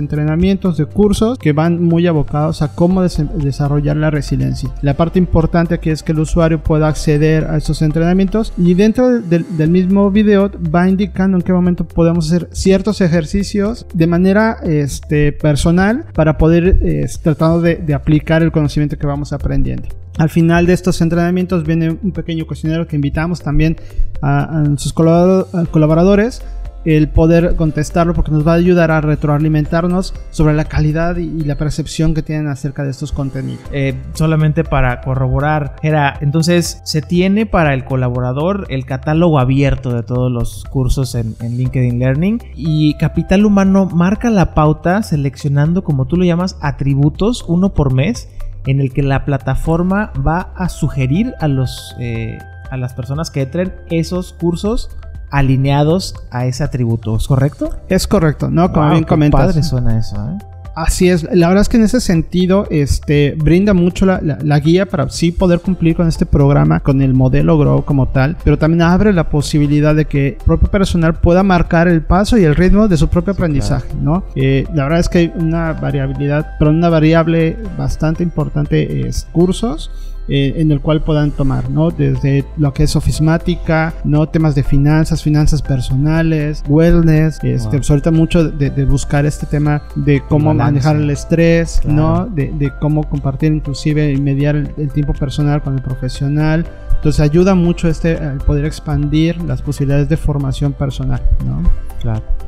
de 0.56 0.86
cursos 0.86 1.38
que 1.38 1.54
van 1.54 1.84
muy 1.84 2.08
abocados 2.08 2.62
a 2.62 2.74
cómo 2.74 3.02
desarrollar 3.02 3.98
la 3.98 4.10
resiliencia. 4.10 4.70
La 4.82 4.96
parte 4.96 5.20
importante 5.20 5.76
aquí 5.76 5.90
es 5.90 6.02
que 6.02 6.14
el 6.14 6.20
usuario 6.20 6.64
pueda 6.64 6.88
acceder 6.88 7.46
a 7.46 7.58
estos 7.58 7.82
entrenamientos 7.82 8.54
y 8.58 8.74
dentro 8.74 9.22
del, 9.22 9.46
mismo 9.70 10.10
video 10.12 10.50
va 10.74 10.88
indicando 10.88 11.38
en 11.38 11.44
qué 11.44 11.52
momento 11.52 11.86
podemos 11.86 12.28
hacer 12.28 12.48
ciertos 12.52 13.02
ejercicios 13.02 13.86
de 13.94 14.08
manera 14.08 14.58
este, 14.64 15.34
personal 15.34 16.06
para 16.14 16.38
poder 16.38 16.80
eh, 16.82 17.06
tratar 17.22 17.60
de, 17.60 17.76
de 17.76 17.94
aplicar 17.94 18.42
el 18.42 18.52
conocimiento 18.52 18.98
que 18.98 19.06
vamos 19.06 19.34
aprendiendo. 19.34 19.90
Al 20.18 20.30
final 20.30 20.66
de 20.66 20.74
estos 20.74 21.02
entrenamientos 21.02 21.66
viene 21.66 21.98
un 22.02 22.12
pequeño 22.12 22.48
cuestionario 22.48 22.88
que 22.88 22.96
invitamos 22.96 23.42
también 23.42 23.76
a, 24.22 24.62
a 24.62 24.78
sus 24.78 24.94
colaboradores 24.94 26.42
el 26.86 27.10
poder 27.10 27.56
contestarlo 27.56 28.14
porque 28.14 28.32
nos 28.32 28.48
va 28.48 28.54
a 28.54 28.56
ayudar 28.56 28.92
a 28.92 29.02
retroalimentarnos 29.02 30.14
sobre 30.30 30.54
la 30.54 30.66
calidad 30.66 31.18
y, 31.18 31.46
la 31.46 31.56
percepción 31.56 32.14
que 32.14 32.24
tienen 32.24 32.48
acerca 32.48 32.84
de 32.84 32.92
estos 32.92 33.12
contenidos. 33.12 33.64
Eh, 33.72 33.96
solamente 34.14 34.64
para 34.64 35.02
corroborar, 35.02 35.76
era 35.84 36.18
entonces 36.22 36.82
se 36.84 37.02
tiene 37.02 37.46
para 37.46 37.74
el 37.74 37.86
colaborador 37.86 38.66
el 38.70 38.86
catálogo 38.86 39.40
abierto 39.40 39.94
de 39.94 40.04
todos 40.04 40.32
los 40.32 40.64
cursos 40.66 41.16
en, 41.16 41.36
LinkedIn 41.40 42.00
Learning 42.00 42.42
y 42.56 42.96
Capital 42.96 43.46
Humano 43.46 43.86
marca 43.86 44.30
la 44.30 44.54
pauta 44.54 45.04
seleccionando, 45.04 45.84
como 45.84 46.06
tú 46.06 46.18
lo 46.18 46.26
llamas, 46.26 46.58
atributos 46.62 47.46
uno 47.48 47.74
por 47.74 47.94
mes 47.94 48.30
en 48.66 48.80
el 48.80 48.92
que 48.92 49.04
la 49.04 49.26
plataforma 49.26 50.12
va 50.26 50.54
a 50.56 50.70
sugerir 50.70 51.34
a 51.40 51.48
los 51.48 51.96
eh, 52.00 52.38
a 52.72 52.78
las 52.78 52.94
personas 52.94 53.30
que 53.30 53.42
entren 53.42 53.74
esos 53.90 54.34
cursos 54.34 54.90
alineados 55.36 56.16
a 56.32 56.46
ese 56.46 56.64
atributo, 56.64 57.18
¿es 57.18 57.28
correcto? 57.28 57.70
Es 57.90 58.08
correcto, 58.08 58.50
¿no? 58.50 58.72
Como 58.72 58.92
bien 58.92 59.04
comentas. 59.04 59.48
padre 59.48 59.64
suena 59.64 60.00
eso, 60.00 60.16
¿eh? 60.16 60.38
Así 60.76 61.10
es, 61.10 61.24
la 61.24 61.48
verdad 61.48 61.62
es 61.62 61.70
que 61.70 61.78
en 61.78 61.84
ese 61.84 62.02
sentido 62.02 62.68
este, 62.70 63.34
brinda 63.38 63.74
mucho 63.74 64.06
la, 64.06 64.60
guía 64.60 64.86
para 64.86 65.10
sí 65.10 65.32
poder 65.32 65.62
cumplir 65.62 65.96
con 65.96 66.08
este 66.10 66.26
programa, 66.26 66.82
con 66.82 67.02
el 67.02 67.14
modelo 67.14 67.58
Grow 67.58 67.86
como 67.86 68.10
tal, 68.10 68.36
pero 68.44 68.58
también 68.58 68.82
abre 68.82 69.14
la 69.14 69.30
posibilidad 69.30 69.96
de 69.96 70.04
que 70.04 70.28
el 70.28 70.36
propio 70.46 70.70
personal 70.70 71.16
pueda 71.16 71.44
marcar 71.44 71.88
el 71.88 72.02
paso 72.02 72.38
y 72.38 72.44
el 72.44 72.56
ritmo 72.56 72.90
de 72.90 72.98
su 72.98 73.08
propio 73.08 73.32
aprendizaje, 73.34 73.88
¿no? 74.02 74.26
Eh, 74.36 74.68
la 74.74 74.84
verdad 74.84 75.00
es 75.00 75.08
que 75.08 75.18
hay 75.20 75.34
una 75.38 75.72
variabilidad, 75.72 76.56
pero 76.60 76.72
una 76.72 76.90
variable 76.90 77.58
bastante 77.78 78.22
importante 78.22 79.08
es 79.08 79.30
cursos 79.32 79.92
eh, 80.28 80.54
en 80.58 80.72
el 80.72 80.82
cual 80.82 81.04
puedan 81.04 81.32
tomar, 81.32 81.70
¿no? 81.70 81.92
Desde 81.92 82.46
lo 82.58 82.74
que 82.74 82.84
es 82.84 82.96
ofismática, 82.96 83.94
¿no? 84.04 84.28
Temas 84.28 84.56
de 84.56 84.64
finanzas, 84.64 85.22
finanzas 85.22 85.62
personales, 85.62 86.64
wellness, 86.68 87.40
este, 87.44 87.78
pues 87.78 87.90
ahorita 87.90 88.12
mucho 88.12 88.44
de, 88.44 88.86
buscar 88.86 89.26
este 89.26 89.46
tema 89.46 89.84
de 89.96 90.22
cómo 90.28 90.54
manejar 90.54 90.96
el 90.96 91.10
estrés, 91.10 91.82
¿no? 91.86 92.26
De, 92.26 92.72
cómo 92.82 93.04
compartir 93.04 93.54
inclusive 93.54 94.12
y 94.12 94.20
mediar 94.20 94.56
el, 94.56 94.92
tiempo 94.92 95.14
personal 95.14 95.62
con 95.62 95.76
el 95.76 95.82
profesional. 95.82 96.66
Entonces 96.96 97.20
ayuda 97.20 97.54
mucho 97.54 97.88
este 97.88 98.14
el 98.14 98.38
poder 98.40 98.66
expandir 98.66 99.40
las 99.44 99.62
posibilidades 99.62 100.10
de 100.10 100.18
formación 100.18 100.74
personal, 100.74 101.22
¿no? 101.46 101.62
Claro 102.02 102.45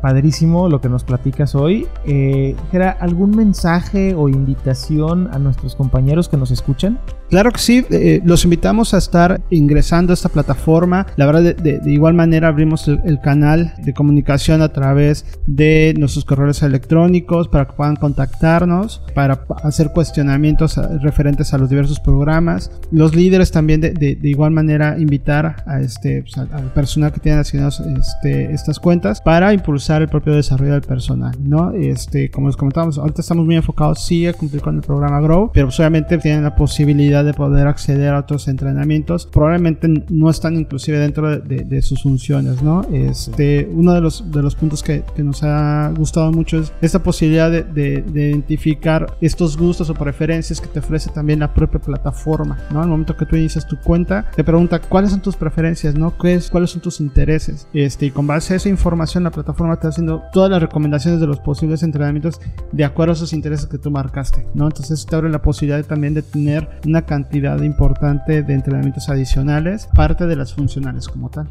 padrísimo 0.00 0.68
lo 0.68 0.80
que 0.80 0.88
nos 0.88 1.04
platicas 1.04 1.54
hoy. 1.54 1.86
Eh, 2.04 2.56
¿algún 3.00 3.36
mensaje 3.36 4.14
o 4.14 4.28
invitación 4.28 5.28
a 5.32 5.38
nuestros 5.38 5.74
compañeros 5.74 6.28
que 6.28 6.36
nos 6.36 6.50
escuchan? 6.50 6.98
Claro 7.30 7.50
que 7.50 7.58
sí, 7.58 7.84
eh, 7.90 8.22
los 8.24 8.44
invitamos 8.44 8.94
a 8.94 8.98
estar 8.98 9.40
ingresando 9.50 10.12
a 10.12 10.14
esta 10.14 10.30
plataforma. 10.30 11.06
La 11.16 11.26
verdad, 11.26 11.54
de, 11.54 11.80
igual 11.84 12.14
manera 12.14 12.48
abrimos 12.48 12.88
el, 12.88 13.20
canal 13.20 13.74
de 13.78 13.92
comunicación 13.92 14.62
a 14.62 14.72
través 14.72 15.26
de 15.46 15.94
nuestros 15.98 16.24
correos 16.24 16.62
electrónicos 16.62 17.48
para 17.48 17.66
que 17.66 17.72
puedan 17.72 17.96
contactarnos, 17.96 19.02
para 19.14 19.44
hacer 19.64 19.90
cuestionamientos 19.92 20.76
referentes 21.02 21.52
a 21.52 21.58
los 21.58 21.68
diversos 21.68 22.00
programas. 22.00 22.70
Los 22.90 23.14
líderes 23.14 23.50
también 23.50 23.80
de, 23.80 24.18
igual 24.22 24.52
manera 24.52 24.98
invitar 24.98 25.64
a 25.66 25.80
este, 25.80 26.22
pues, 26.22 26.38
al 26.38 26.72
personal 26.72 27.12
que 27.12 27.20
tiene 27.20 27.38
asignados 27.38 27.80
este, 27.80 28.52
estas 28.52 28.78
cuentas 28.78 29.20
para 29.20 29.52
impulsar 29.52 29.87
el 29.96 30.08
propio 30.08 30.34
desarrollo 30.34 30.72
del 30.72 30.82
personal, 30.82 31.34
¿no? 31.42 31.72
Este, 31.72 32.30
como 32.30 32.48
les 32.48 32.56
comentábamos, 32.56 32.98
ahorita 32.98 33.20
estamos 33.20 33.46
muy 33.46 33.56
enfocados 33.56 34.04
sí 34.04 34.26
a 34.26 34.32
cumplir 34.32 34.62
con 34.62 34.76
el 34.76 34.82
programa 34.82 35.20
Grow, 35.20 35.50
pero 35.52 35.66
pues, 35.66 35.78
obviamente 35.80 36.18
tienen 36.18 36.44
la 36.44 36.54
posibilidad 36.54 37.24
de 37.24 37.34
poder 37.34 37.66
acceder 37.66 38.12
a 38.14 38.20
otros 38.20 38.48
entrenamientos, 38.48 39.26
probablemente 39.26 39.88
no 40.08 40.30
están 40.30 40.56
inclusive 40.56 40.98
dentro 40.98 41.38
de, 41.38 41.78
sus 41.82 42.02
funciones, 42.02 42.60
¿no? 42.62 42.82
Este, 42.92 43.68
uno 43.72 43.94
de 43.94 44.00
los, 44.00 44.30
de 44.32 44.42
los 44.42 44.56
puntos 44.56 44.82
que, 44.82 45.04
que 45.14 45.22
nos 45.22 45.42
ha 45.44 45.92
gustado 45.96 46.32
mucho 46.32 46.58
es 46.58 46.72
esta 46.80 47.02
posibilidad 47.02 47.50
de, 47.50 48.04
identificar 48.08 49.16
estos 49.20 49.56
gustos 49.56 49.90
o 49.90 49.94
preferencias 49.94 50.60
que 50.60 50.66
te 50.66 50.80
ofrece 50.80 51.10
también 51.10 51.40
la 51.40 51.52
propia 51.52 51.80
plataforma, 51.80 52.58
¿no? 52.70 52.82
Al 52.82 52.88
momento 52.88 53.16
que 53.16 53.26
tú 53.26 53.36
inicias 53.36 53.66
tu 53.66 53.78
cuenta, 53.78 54.30
te 54.34 54.44
pregunta 54.44 54.80
cuáles 54.80 55.10
son 55.10 55.20
tus 55.20 55.36
preferencias, 55.36 55.94
¿no? 55.94 56.16
¿Qué 56.16 56.34
es, 56.34 56.50
¿Cuáles 56.50 56.70
son 56.70 56.80
tus 56.80 57.00
intereses? 57.00 57.66
Este, 57.72 58.06
y 58.06 58.10
con 58.10 58.26
base 58.26 58.54
a 58.54 58.56
esa 58.56 58.68
información, 58.68 59.24
la 59.24 59.30
plataforma 59.30 59.77
está 59.78 59.88
haciendo 59.88 60.22
todas 60.32 60.50
las 60.50 60.60
recomendaciones 60.60 61.20
de 61.20 61.26
los 61.26 61.40
posibles 61.40 61.82
entrenamientos 61.82 62.40
de 62.72 62.84
acuerdo 62.84 63.12
a 63.12 63.16
esos 63.16 63.32
intereses 63.32 63.66
que 63.66 63.78
tú 63.78 63.90
marcaste, 63.90 64.46
¿no? 64.54 64.66
Entonces 64.66 65.06
te 65.06 65.16
abre 65.16 65.30
la 65.30 65.42
posibilidad 65.42 65.84
también 65.84 66.14
de 66.14 66.22
tener 66.22 66.68
una 66.86 67.02
cantidad 67.02 67.60
importante 67.62 68.42
de 68.42 68.54
entrenamientos 68.54 69.08
adicionales, 69.08 69.88
parte 69.94 70.26
de 70.26 70.36
las 70.36 70.54
funcionales 70.54 71.08
como 71.08 71.30
tal. 71.30 71.48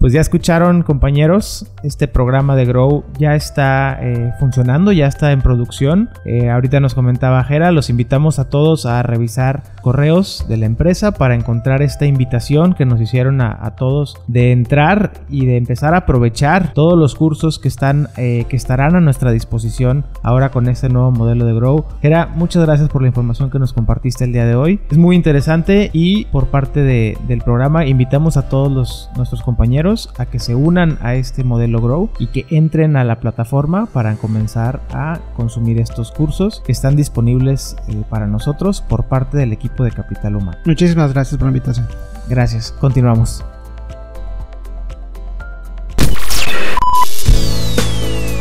Pues 0.00 0.14
ya 0.14 0.22
escucharon 0.22 0.82
compañeros, 0.82 1.66
este 1.82 2.08
programa 2.08 2.56
de 2.56 2.64
Grow 2.64 3.04
ya 3.18 3.34
está 3.34 3.98
eh, 4.00 4.32
funcionando, 4.40 4.92
ya 4.92 5.06
está 5.06 5.30
en 5.30 5.42
producción. 5.42 6.08
Eh, 6.24 6.48
ahorita 6.48 6.80
nos 6.80 6.94
comentaba 6.94 7.44
Jera, 7.44 7.70
los 7.70 7.90
invitamos 7.90 8.38
a 8.38 8.48
todos 8.48 8.86
a 8.86 9.02
revisar 9.02 9.62
correos 9.82 10.46
de 10.48 10.56
la 10.56 10.64
empresa 10.64 11.12
para 11.12 11.34
encontrar 11.34 11.82
esta 11.82 12.06
invitación 12.06 12.72
que 12.72 12.86
nos 12.86 12.98
hicieron 12.98 13.42
a, 13.42 13.74
todos 13.76 14.16
de 14.26 14.52
entrar 14.52 15.12
y 15.28 15.44
de 15.44 15.58
empezar 15.58 15.92
a 15.92 15.98
aprovechar 15.98 16.72
todos 16.72 16.98
los 16.98 17.14
cursos 17.14 17.58
que 17.58 17.68
están 17.68 18.08
eh, 18.16 18.46
que 18.48 18.56
estarán 18.56 18.96
a 18.96 19.00
nuestra 19.00 19.32
disposición 19.32 20.06
ahora 20.22 20.50
con 20.50 20.66
este 20.70 20.88
nuevo 20.88 21.10
modelo 21.10 21.44
de 21.44 21.52
Grow. 21.52 21.84
Jera, 22.00 22.26
muchas 22.34 22.64
gracias 22.64 22.88
por 22.88 23.02
la 23.02 23.08
información 23.08 23.50
que 23.50 23.58
nos 23.58 23.74
compartiste 23.74 24.24
el 24.24 24.32
día 24.32 24.46
de 24.46 24.54
hoy. 24.54 24.80
Es 24.90 24.96
muy 24.96 25.14
interesante 25.14 25.90
y 25.92 26.24
por 26.24 26.46
parte 26.46 26.80
del 26.80 27.42
programa 27.42 27.84
invitamos 27.84 28.38
a 28.38 28.48
todos 28.48 28.72
los, 28.72 29.10
nuestros 29.14 29.42
compañeros 29.42 29.89
a 30.18 30.26
que 30.26 30.38
se 30.38 30.54
unan 30.54 30.98
a 31.00 31.14
este 31.14 31.44
modelo 31.44 31.80
Grow 31.80 32.10
y 32.18 32.28
que 32.28 32.46
entren 32.50 32.96
a 32.96 33.04
la 33.04 33.20
plataforma 33.20 33.86
para 33.86 34.14
comenzar 34.14 34.80
a 34.92 35.18
consumir 35.36 35.80
estos 35.80 36.12
cursos 36.12 36.62
que 36.64 36.72
están 36.72 36.96
disponibles 36.96 37.76
eh, 37.88 38.02
para 38.08 38.26
nosotros 38.26 38.82
por 38.82 39.04
parte 39.04 39.36
del 39.36 39.52
equipo 39.52 39.82
de 39.84 39.90
Capital 39.90 40.36
Humano. 40.36 40.58
Muchísimas 40.64 41.12
gracias 41.12 41.38
por 41.38 41.46
la 41.46 41.56
invitación. 41.56 41.86
Gracias. 42.28 42.72
Continuamos. 42.72 43.44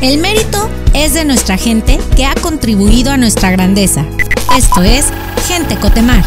El 0.01 0.22
mérito 0.22 0.70
es 0.94 1.13
de 1.13 1.25
nuestra 1.25 1.58
gente 1.58 2.00
que 2.15 2.25
ha 2.25 2.36
contribuido 2.36 3.12
a 3.12 3.18
nuestra 3.18 3.51
grandeza. 3.51 4.06
Esto 4.56 4.84
es 4.84 5.12
Gente 5.48 5.75
Cotemar. 5.77 6.24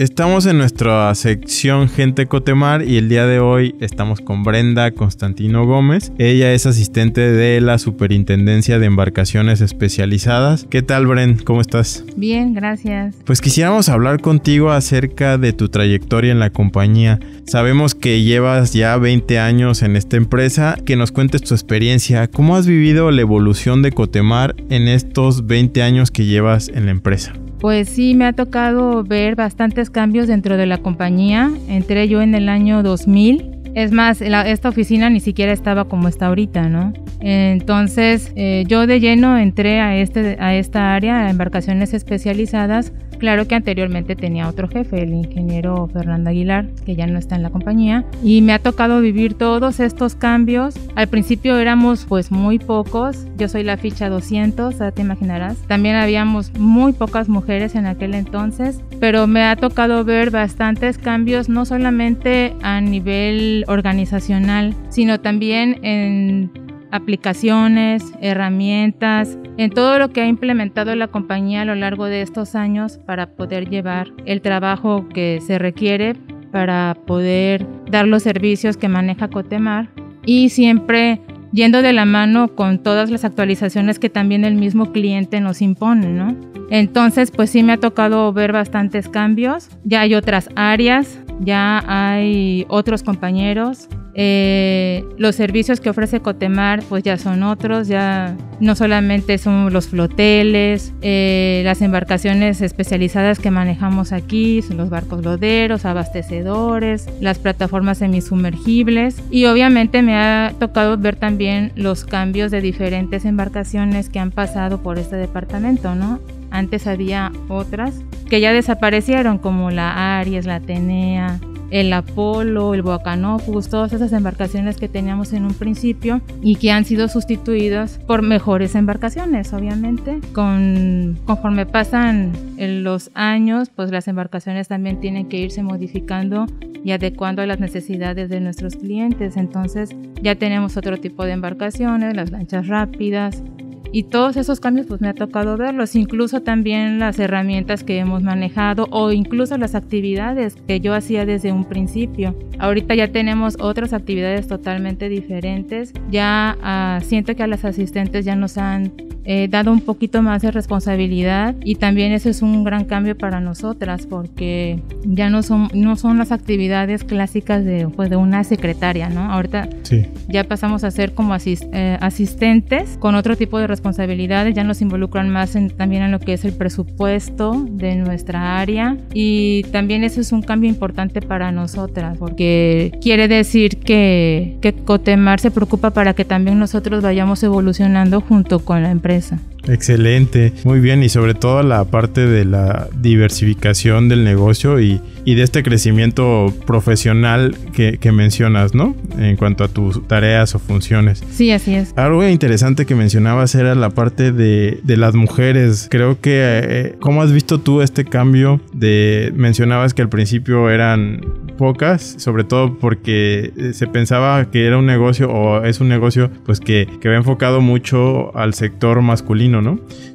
Estamos 0.00 0.46
en 0.46 0.56
nuestra 0.56 1.14
sección 1.14 1.90
Gente 1.90 2.24
Cotemar 2.24 2.82
y 2.82 2.96
el 2.96 3.10
día 3.10 3.26
de 3.26 3.38
hoy 3.38 3.74
estamos 3.80 4.22
con 4.22 4.44
Brenda 4.44 4.92
Constantino 4.92 5.66
Gómez. 5.66 6.10
Ella 6.16 6.54
es 6.54 6.64
asistente 6.64 7.20
de 7.20 7.60
la 7.60 7.76
Superintendencia 7.76 8.78
de 8.78 8.86
Embarcaciones 8.86 9.60
Especializadas. 9.60 10.66
¿Qué 10.70 10.80
tal, 10.80 11.06
Brenda? 11.06 11.44
¿Cómo 11.44 11.60
estás? 11.60 12.02
Bien, 12.16 12.54
gracias. 12.54 13.14
Pues 13.26 13.42
quisiéramos 13.42 13.90
hablar 13.90 14.22
contigo 14.22 14.70
acerca 14.70 15.36
de 15.36 15.52
tu 15.52 15.68
trayectoria 15.68 16.32
en 16.32 16.38
la 16.38 16.48
compañía. 16.48 17.20
Sabemos 17.46 17.94
que 17.94 18.22
llevas 18.22 18.72
ya 18.72 18.96
20 18.96 19.38
años 19.38 19.82
en 19.82 19.96
esta 19.96 20.16
empresa. 20.16 20.78
Que 20.82 20.96
nos 20.96 21.12
cuentes 21.12 21.42
tu 21.42 21.52
experiencia. 21.52 22.26
¿Cómo 22.26 22.56
has 22.56 22.66
vivido 22.66 23.10
la 23.10 23.20
evolución 23.20 23.82
de 23.82 23.92
Cotemar 23.92 24.54
en 24.70 24.88
estos 24.88 25.46
20 25.46 25.82
años 25.82 26.10
que 26.10 26.24
llevas 26.24 26.70
en 26.70 26.86
la 26.86 26.92
empresa? 26.92 27.34
Pues 27.60 27.90
sí, 27.90 28.14
me 28.14 28.24
ha 28.24 28.32
tocado 28.32 29.04
ver 29.04 29.36
bastantes 29.36 29.90
cambios 29.90 30.28
dentro 30.28 30.56
de 30.56 30.64
la 30.64 30.78
compañía. 30.78 31.50
Entré 31.68 32.08
yo 32.08 32.22
en 32.22 32.34
el 32.34 32.48
año 32.48 32.82
2000. 32.82 33.72
Es 33.74 33.92
más, 33.92 34.22
esta 34.22 34.70
oficina 34.70 35.10
ni 35.10 35.20
siquiera 35.20 35.52
estaba 35.52 35.84
como 35.84 36.08
está 36.08 36.28
ahorita, 36.28 36.70
¿no? 36.70 36.94
Entonces, 37.20 38.32
eh, 38.34 38.64
yo 38.66 38.86
de 38.86 38.98
lleno 38.98 39.36
entré 39.36 39.80
a, 39.80 39.94
este, 39.96 40.38
a 40.40 40.54
esta 40.54 40.94
área, 40.94 41.26
a 41.26 41.30
embarcaciones 41.30 41.92
especializadas, 41.92 42.92
Claro 43.20 43.46
que 43.46 43.54
anteriormente 43.54 44.16
tenía 44.16 44.48
otro 44.48 44.66
jefe, 44.66 45.02
el 45.02 45.12
ingeniero 45.12 45.86
Fernando 45.92 46.30
Aguilar, 46.30 46.66
que 46.86 46.96
ya 46.96 47.06
no 47.06 47.18
está 47.18 47.36
en 47.36 47.42
la 47.42 47.50
compañía, 47.50 48.06
y 48.24 48.40
me 48.40 48.54
ha 48.54 48.58
tocado 48.58 49.02
vivir 49.02 49.34
todos 49.34 49.78
estos 49.78 50.14
cambios. 50.14 50.74
Al 50.96 51.06
principio 51.08 51.58
éramos 51.58 52.06
pues 52.08 52.32
muy 52.32 52.58
pocos, 52.58 53.26
yo 53.36 53.48
soy 53.48 53.62
la 53.62 53.76
ficha 53.76 54.08
200, 54.08 54.78
ya 54.78 54.90
te 54.90 55.02
imaginarás. 55.02 55.58
También 55.68 55.96
habíamos 55.96 56.58
muy 56.58 56.94
pocas 56.94 57.28
mujeres 57.28 57.74
en 57.74 57.84
aquel 57.84 58.14
entonces, 58.14 58.80
pero 59.00 59.26
me 59.26 59.42
ha 59.42 59.54
tocado 59.54 60.02
ver 60.02 60.30
bastantes 60.30 60.96
cambios, 60.96 61.50
no 61.50 61.66
solamente 61.66 62.54
a 62.62 62.80
nivel 62.80 63.64
organizacional, 63.68 64.74
sino 64.88 65.20
también 65.20 65.84
en 65.84 66.69
aplicaciones, 66.90 68.12
herramientas, 68.20 69.38
en 69.56 69.70
todo 69.70 69.98
lo 69.98 70.10
que 70.10 70.22
ha 70.22 70.26
implementado 70.26 70.94
la 70.94 71.08
compañía 71.08 71.62
a 71.62 71.64
lo 71.64 71.74
largo 71.74 72.06
de 72.06 72.22
estos 72.22 72.54
años 72.54 72.98
para 73.06 73.26
poder 73.26 73.68
llevar 73.68 74.08
el 74.26 74.40
trabajo 74.40 75.08
que 75.08 75.40
se 75.46 75.58
requiere 75.58 76.16
para 76.50 76.96
poder 77.06 77.66
dar 77.90 78.08
los 78.08 78.22
servicios 78.22 78.76
que 78.76 78.88
maneja 78.88 79.28
Cotemar 79.28 79.88
y 80.24 80.48
siempre 80.50 81.20
yendo 81.52 81.82
de 81.82 81.92
la 81.92 82.04
mano 82.04 82.54
con 82.54 82.78
todas 82.78 83.10
las 83.10 83.24
actualizaciones 83.24 83.98
que 83.98 84.10
también 84.10 84.44
el 84.44 84.54
mismo 84.54 84.92
cliente 84.92 85.40
nos 85.40 85.62
impone, 85.62 86.08
¿no? 86.08 86.36
Entonces, 86.70 87.32
pues 87.32 87.50
sí 87.50 87.62
me 87.64 87.72
ha 87.72 87.76
tocado 87.78 88.32
ver 88.32 88.52
bastantes 88.52 89.08
cambios. 89.08 89.68
Ya 89.84 90.02
hay 90.02 90.14
otras 90.14 90.48
áreas, 90.54 91.18
ya 91.40 91.82
hay 91.88 92.64
otros 92.68 93.02
compañeros 93.02 93.88
eh, 94.14 95.04
los 95.18 95.36
servicios 95.36 95.80
que 95.80 95.90
ofrece 95.90 96.20
Cotemar 96.20 96.82
pues 96.88 97.02
ya 97.02 97.16
son 97.16 97.42
otros, 97.42 97.88
ya 97.88 98.36
no 98.58 98.74
solamente 98.74 99.38
son 99.38 99.72
los 99.72 99.88
floteles, 99.88 100.92
eh, 101.02 101.62
las 101.64 101.80
embarcaciones 101.82 102.60
especializadas 102.60 103.38
que 103.38 103.50
manejamos 103.50 104.12
aquí, 104.12 104.62
son 104.62 104.76
los 104.78 104.90
barcos 104.90 105.24
loderos, 105.24 105.84
abastecedores, 105.84 107.06
las 107.20 107.38
plataformas 107.38 107.98
semisumergibles 107.98 109.22
y 109.30 109.46
obviamente 109.46 110.02
me 110.02 110.16
ha 110.16 110.54
tocado 110.58 110.96
ver 110.96 111.16
también 111.16 111.72
los 111.76 112.04
cambios 112.04 112.50
de 112.50 112.60
diferentes 112.60 113.24
embarcaciones 113.24 114.08
que 114.08 114.18
han 114.18 114.30
pasado 114.30 114.82
por 114.82 114.98
este 114.98 115.16
departamento, 115.16 115.94
¿no? 115.94 116.20
Antes 116.50 116.86
había 116.86 117.32
otras 117.48 118.02
que 118.28 118.40
ya 118.40 118.52
desaparecieron 118.52 119.38
como 119.38 119.70
la 119.70 120.18
Aries, 120.18 120.46
la 120.46 120.56
Atenea, 120.56 121.40
el 121.70 121.92
Apolo, 121.92 122.74
el 122.74 122.82
Boacanopus, 122.82 123.68
todas 123.68 123.92
esas 123.92 124.12
embarcaciones 124.12 124.76
que 124.76 124.88
teníamos 124.88 125.32
en 125.32 125.44
un 125.44 125.54
principio 125.54 126.20
y 126.42 126.56
que 126.56 126.72
han 126.72 126.84
sido 126.84 127.08
sustituidas 127.08 127.98
por 128.06 128.22
mejores 128.22 128.74
embarcaciones, 128.74 129.52
obviamente. 129.52 130.20
Con, 130.32 131.18
conforme 131.24 131.66
pasan 131.66 132.32
los 132.58 133.10
años, 133.14 133.70
pues 133.70 133.90
las 133.90 134.08
embarcaciones 134.08 134.68
también 134.68 135.00
tienen 135.00 135.28
que 135.28 135.38
irse 135.38 135.62
modificando 135.62 136.46
y 136.84 136.92
adecuando 136.92 137.42
a 137.42 137.46
las 137.46 137.60
necesidades 137.60 138.28
de 138.28 138.40
nuestros 138.40 138.76
clientes. 138.76 139.36
Entonces 139.36 139.90
ya 140.22 140.34
tenemos 140.34 140.76
otro 140.76 140.96
tipo 140.98 141.24
de 141.24 141.32
embarcaciones, 141.32 142.16
las 142.16 142.30
lanchas 142.30 142.66
rápidas, 142.66 143.42
y 143.92 144.04
todos 144.04 144.36
esos 144.36 144.60
cambios 144.60 144.86
pues 144.86 145.00
me 145.00 145.08
ha 145.08 145.14
tocado 145.14 145.56
verlos, 145.56 145.94
incluso 145.94 146.42
también 146.42 146.98
las 146.98 147.18
herramientas 147.18 147.84
que 147.84 147.98
hemos 147.98 148.22
manejado 148.22 148.86
o 148.90 149.12
incluso 149.12 149.56
las 149.58 149.74
actividades 149.74 150.54
que 150.66 150.80
yo 150.80 150.94
hacía 150.94 151.26
desde 151.26 151.52
un 151.52 151.64
principio. 151.64 152.34
Ahorita 152.58 152.94
ya 152.94 153.08
tenemos 153.08 153.56
otras 153.60 153.92
actividades 153.92 154.46
totalmente 154.46 155.08
diferentes, 155.08 155.92
ya 156.10 156.56
uh, 156.60 157.04
siento 157.04 157.34
que 157.34 157.42
a 157.42 157.46
las 157.46 157.64
asistentes 157.64 158.24
ya 158.24 158.36
nos 158.36 158.58
han 158.58 158.92
eh, 159.24 159.48
dado 159.48 159.70
un 159.70 159.80
poquito 159.80 160.22
más 160.22 160.40
de 160.40 160.50
responsabilidad 160.50 161.54
y 161.62 161.74
también 161.74 162.12
eso 162.12 162.30
es 162.30 162.40
un 162.40 162.64
gran 162.64 162.86
cambio 162.86 163.16
para 163.16 163.38
nosotras 163.40 164.06
porque 164.06 164.82
ya 165.04 165.28
no 165.28 165.42
son, 165.42 165.68
no 165.74 165.96
son 165.96 166.16
las 166.16 166.32
actividades 166.32 167.04
clásicas 167.04 167.64
de, 167.64 167.86
pues, 167.88 168.08
de 168.08 168.16
una 168.16 168.44
secretaria, 168.44 169.10
¿no? 169.10 169.30
Ahorita 169.30 169.68
sí. 169.82 170.06
ya 170.28 170.44
pasamos 170.44 170.84
a 170.84 170.90
ser 170.90 171.12
como 171.12 171.36
eh, 171.36 171.98
asistentes 172.00 172.96
con 172.98 173.14
otro 173.14 173.36
tipo 173.36 173.58
de 173.58 173.66
responsabilidad 173.66 173.79
responsabilidades, 173.80 174.54
ya 174.54 174.62
nos 174.62 174.82
involucran 174.82 175.30
más 175.30 175.56
en, 175.56 175.70
también 175.70 176.02
en 176.02 176.12
lo 176.12 176.20
que 176.20 176.34
es 176.34 176.44
el 176.44 176.52
presupuesto 176.52 177.66
de 177.70 177.96
nuestra 177.96 178.60
área 178.60 178.98
y 179.14 179.62
también 179.72 180.04
eso 180.04 180.20
es 180.20 180.32
un 180.32 180.42
cambio 180.42 180.68
importante 180.68 181.22
para 181.22 181.50
nosotras 181.50 182.18
porque 182.18 182.92
quiere 183.00 183.26
decir 183.26 183.78
que, 183.78 184.58
que 184.60 184.74
Cotemar 184.74 185.40
se 185.40 185.50
preocupa 185.50 185.90
para 185.90 186.12
que 186.12 186.26
también 186.26 186.58
nosotros 186.58 187.02
vayamos 187.02 187.42
evolucionando 187.42 188.20
junto 188.20 188.58
con 188.60 188.82
la 188.82 188.90
empresa. 188.90 189.38
Excelente, 189.68 190.52
muy 190.64 190.80
bien 190.80 191.02
y 191.02 191.08
sobre 191.08 191.34
todo 191.34 191.62
la 191.62 191.84
parte 191.84 192.26
de 192.26 192.44
la 192.44 192.88
diversificación 193.00 194.08
del 194.08 194.24
negocio 194.24 194.80
y, 194.80 195.00
y 195.24 195.34
de 195.34 195.42
este 195.42 195.62
crecimiento 195.62 196.52
profesional 196.66 197.56
que, 197.72 197.98
que, 197.98 198.12
mencionas, 198.12 198.74
¿no? 198.74 198.96
En 199.18 199.36
cuanto 199.36 199.64
a 199.64 199.68
tus 199.68 200.06
tareas 200.08 200.54
o 200.54 200.58
funciones. 200.58 201.22
Sí, 201.32 201.50
así 201.52 201.74
es. 201.74 201.92
Algo 201.96 202.26
interesante 202.26 202.86
que 202.86 202.94
mencionabas 202.94 203.54
era 203.54 203.74
la 203.74 203.90
parte 203.90 204.32
de, 204.32 204.80
de 204.82 204.96
las 204.96 205.14
mujeres. 205.14 205.88
Creo 205.90 206.20
que, 206.20 206.40
eh, 206.62 206.94
¿cómo 207.00 207.22
has 207.22 207.32
visto 207.32 207.60
tú 207.60 207.82
este 207.82 208.04
cambio 208.04 208.60
de, 208.72 209.32
mencionabas 209.34 209.94
que 209.94 210.02
al 210.02 210.08
principio 210.08 210.70
eran 210.70 211.20
pocas, 211.60 212.14
sobre 212.16 212.44
todo 212.44 212.78
porque 212.78 213.52
eh, 213.54 213.72
se 213.74 213.86
pensaba 213.86 214.50
que 214.50 214.66
era 214.66 214.78
un 214.78 214.86
negocio 214.86 215.30
o 215.30 215.62
es 215.62 215.80
un 215.80 215.90
negocio 215.90 216.30
pues 216.46 216.58
que, 216.58 216.88
que 217.02 217.10
va 217.10 217.16
enfocado 217.16 217.60
mucho 217.60 218.34
al 218.34 218.54
sector 218.54 219.02
masculino, 219.02 219.49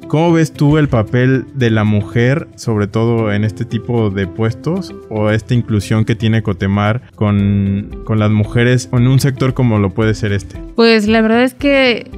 ¿Cómo 0.08 0.32
ves 0.32 0.52
tú 0.52 0.78
el 0.78 0.88
papel 0.88 1.46
de 1.54 1.70
la 1.70 1.84
mujer, 1.84 2.48
sobre 2.56 2.86
todo 2.86 3.32
en 3.32 3.44
este 3.44 3.64
tipo 3.64 4.10
de 4.10 4.26
puestos, 4.26 4.94
o 5.10 5.30
esta 5.30 5.54
inclusión 5.54 6.04
que 6.04 6.14
tiene 6.14 6.42
Cotemar 6.42 7.02
con, 7.14 8.02
con 8.04 8.18
las 8.18 8.30
mujeres 8.30 8.88
en 8.92 9.06
un 9.08 9.20
sector 9.20 9.54
como 9.54 9.78
lo 9.78 9.90
puede 9.90 10.14
ser 10.14 10.32
este? 10.32 10.60
Pues 10.76 11.08
la 11.08 11.20
verdad 11.20 11.42
es 11.42 11.54
que 11.54 12.10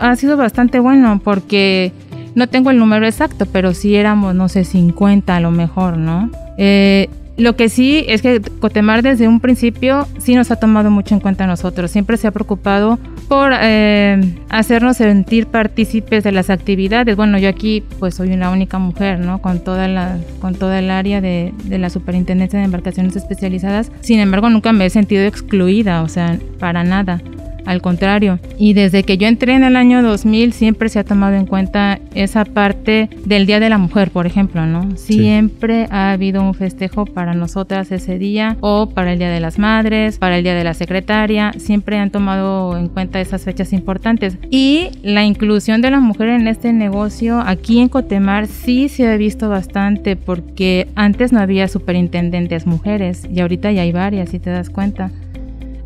ha 0.00 0.16
sido 0.16 0.36
bastante 0.36 0.78
bueno 0.78 1.20
porque 1.22 1.92
no 2.34 2.48
tengo 2.48 2.70
el 2.70 2.78
número 2.78 3.06
exacto, 3.06 3.46
pero 3.46 3.74
sí 3.74 3.94
éramos, 3.96 4.34
no 4.34 4.48
sé, 4.48 4.64
50 4.64 5.36
a 5.36 5.40
lo 5.40 5.50
mejor, 5.50 5.98
¿no? 5.98 6.30
Eh, 6.58 7.08
lo 7.36 7.56
que 7.56 7.68
sí 7.68 8.04
es 8.08 8.22
que 8.22 8.40
Cotemar 8.40 9.02
desde 9.02 9.26
un 9.26 9.40
principio 9.40 10.06
sí 10.18 10.34
nos 10.34 10.50
ha 10.50 10.56
tomado 10.56 10.90
mucho 10.90 11.14
en 11.14 11.20
cuenta 11.20 11.44
a 11.44 11.46
nosotros. 11.46 11.90
Siempre 11.90 12.16
se 12.16 12.26
ha 12.26 12.30
preocupado 12.30 12.98
por 13.28 13.52
eh, 13.58 14.20
hacernos 14.50 14.98
sentir 14.98 15.46
partícipes 15.46 16.24
de 16.24 16.32
las 16.32 16.50
actividades. 16.50 17.16
Bueno, 17.16 17.38
yo 17.38 17.48
aquí 17.48 17.82
pues 17.98 18.14
soy 18.14 18.36
la 18.36 18.50
única 18.50 18.78
mujer, 18.78 19.18
¿no? 19.18 19.40
Con 19.40 19.60
toda 19.60 19.88
la, 19.88 20.18
con 20.40 20.54
toda 20.54 20.78
el 20.78 20.90
área 20.90 21.20
de, 21.20 21.52
de 21.64 21.78
la 21.78 21.90
superintendencia 21.90 22.58
de 22.58 22.66
embarcaciones 22.66 23.16
especializadas. 23.16 23.90
Sin 24.00 24.20
embargo, 24.20 24.50
nunca 24.50 24.72
me 24.72 24.86
he 24.86 24.90
sentido 24.90 25.24
excluida, 25.24 26.02
o 26.02 26.08
sea, 26.08 26.38
para 26.58 26.84
nada 26.84 27.20
al 27.66 27.82
contrario. 27.82 28.38
Y 28.58 28.74
desde 28.74 29.02
que 29.02 29.18
yo 29.18 29.26
entré 29.26 29.54
en 29.54 29.64
el 29.64 29.76
año 29.76 30.02
2000 30.02 30.52
siempre 30.52 30.88
se 30.88 30.98
ha 30.98 31.04
tomado 31.04 31.34
en 31.34 31.46
cuenta 31.46 31.98
esa 32.14 32.44
parte 32.44 33.08
del 33.24 33.46
Día 33.46 33.60
de 33.60 33.68
la 33.68 33.78
Mujer, 33.78 34.10
por 34.10 34.26
ejemplo, 34.26 34.66
¿no? 34.66 34.96
Siempre 34.96 35.86
ha 35.90 36.12
habido 36.12 36.42
un 36.42 36.54
festejo 36.54 37.06
para 37.06 37.34
nosotras 37.34 37.90
ese 37.92 38.18
día 38.18 38.56
o 38.60 38.88
para 38.90 39.12
el 39.12 39.18
Día 39.18 39.30
de 39.30 39.40
las 39.40 39.58
Madres, 39.58 40.18
para 40.18 40.38
el 40.38 40.44
Día 40.44 40.54
de 40.54 40.64
la 40.64 40.74
Secretaria, 40.74 41.52
siempre 41.58 41.98
han 41.98 42.10
tomado 42.10 42.76
en 42.76 42.88
cuenta 42.88 43.20
esas 43.20 43.42
fechas 43.42 43.72
importantes. 43.72 44.38
Y 44.50 44.90
la 45.02 45.24
inclusión 45.24 45.82
de 45.82 45.90
la 45.90 46.00
mujer 46.00 46.28
en 46.28 46.48
este 46.48 46.72
negocio 46.72 47.40
aquí 47.44 47.80
en 47.80 47.88
Cotemar 47.88 48.46
sí 48.46 48.88
se 48.88 49.06
ha 49.06 49.16
visto 49.16 49.48
bastante 49.48 50.16
porque 50.16 50.88
antes 50.94 51.32
no 51.32 51.40
había 51.40 51.68
superintendentes 51.68 52.66
mujeres 52.66 53.26
y 53.32 53.40
ahorita 53.40 53.72
ya 53.72 53.82
hay 53.82 53.92
varias, 53.92 54.30
si 54.30 54.38
te 54.38 54.50
das 54.50 54.70
cuenta 54.70 55.10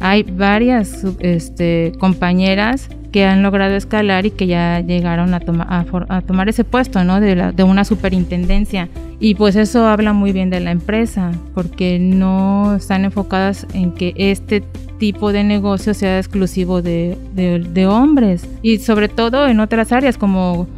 hay 0.00 0.22
varias 0.22 1.04
este, 1.20 1.92
compañeras 1.98 2.88
que 3.12 3.24
han 3.24 3.42
logrado 3.42 3.74
escalar 3.76 4.26
y 4.26 4.30
que 4.30 4.46
ya 4.46 4.80
llegaron 4.80 5.32
a, 5.32 5.40
a, 5.68 6.20
tomar 6.20 6.48
ese 6.48 6.64
puesto 6.64 7.02
¿no? 7.02 7.20
de, 7.20 7.52
de, 7.52 7.62
una 7.62 7.84
superintendencia. 7.84 8.88
Y 9.20 9.34
pues 9.36 9.56
eso 9.56 9.86
habla 9.86 10.12
muy 10.12 10.32
bien 10.32 10.50
de 10.50 10.60
la 10.60 10.70
empresa, 10.70 11.32
porque 11.54 11.98
no 11.98 12.76
están 12.76 13.06
enfocadas 13.06 13.66
en 13.72 13.92
que 13.92 14.12
este 14.16 14.62
tipo 14.98 15.32
de 15.32 15.44
negocio 15.44 15.94
sea 15.94 16.18
exclusivo 16.18 16.82
de, 16.82 17.16
de 17.34 17.86
hombres. 17.86 18.46
Y 18.60 18.78
sobre 18.78 19.08
todo 19.08 19.46
en 19.46 19.60
otras 19.60 19.92
áreas 19.92 20.18
como 20.18 20.68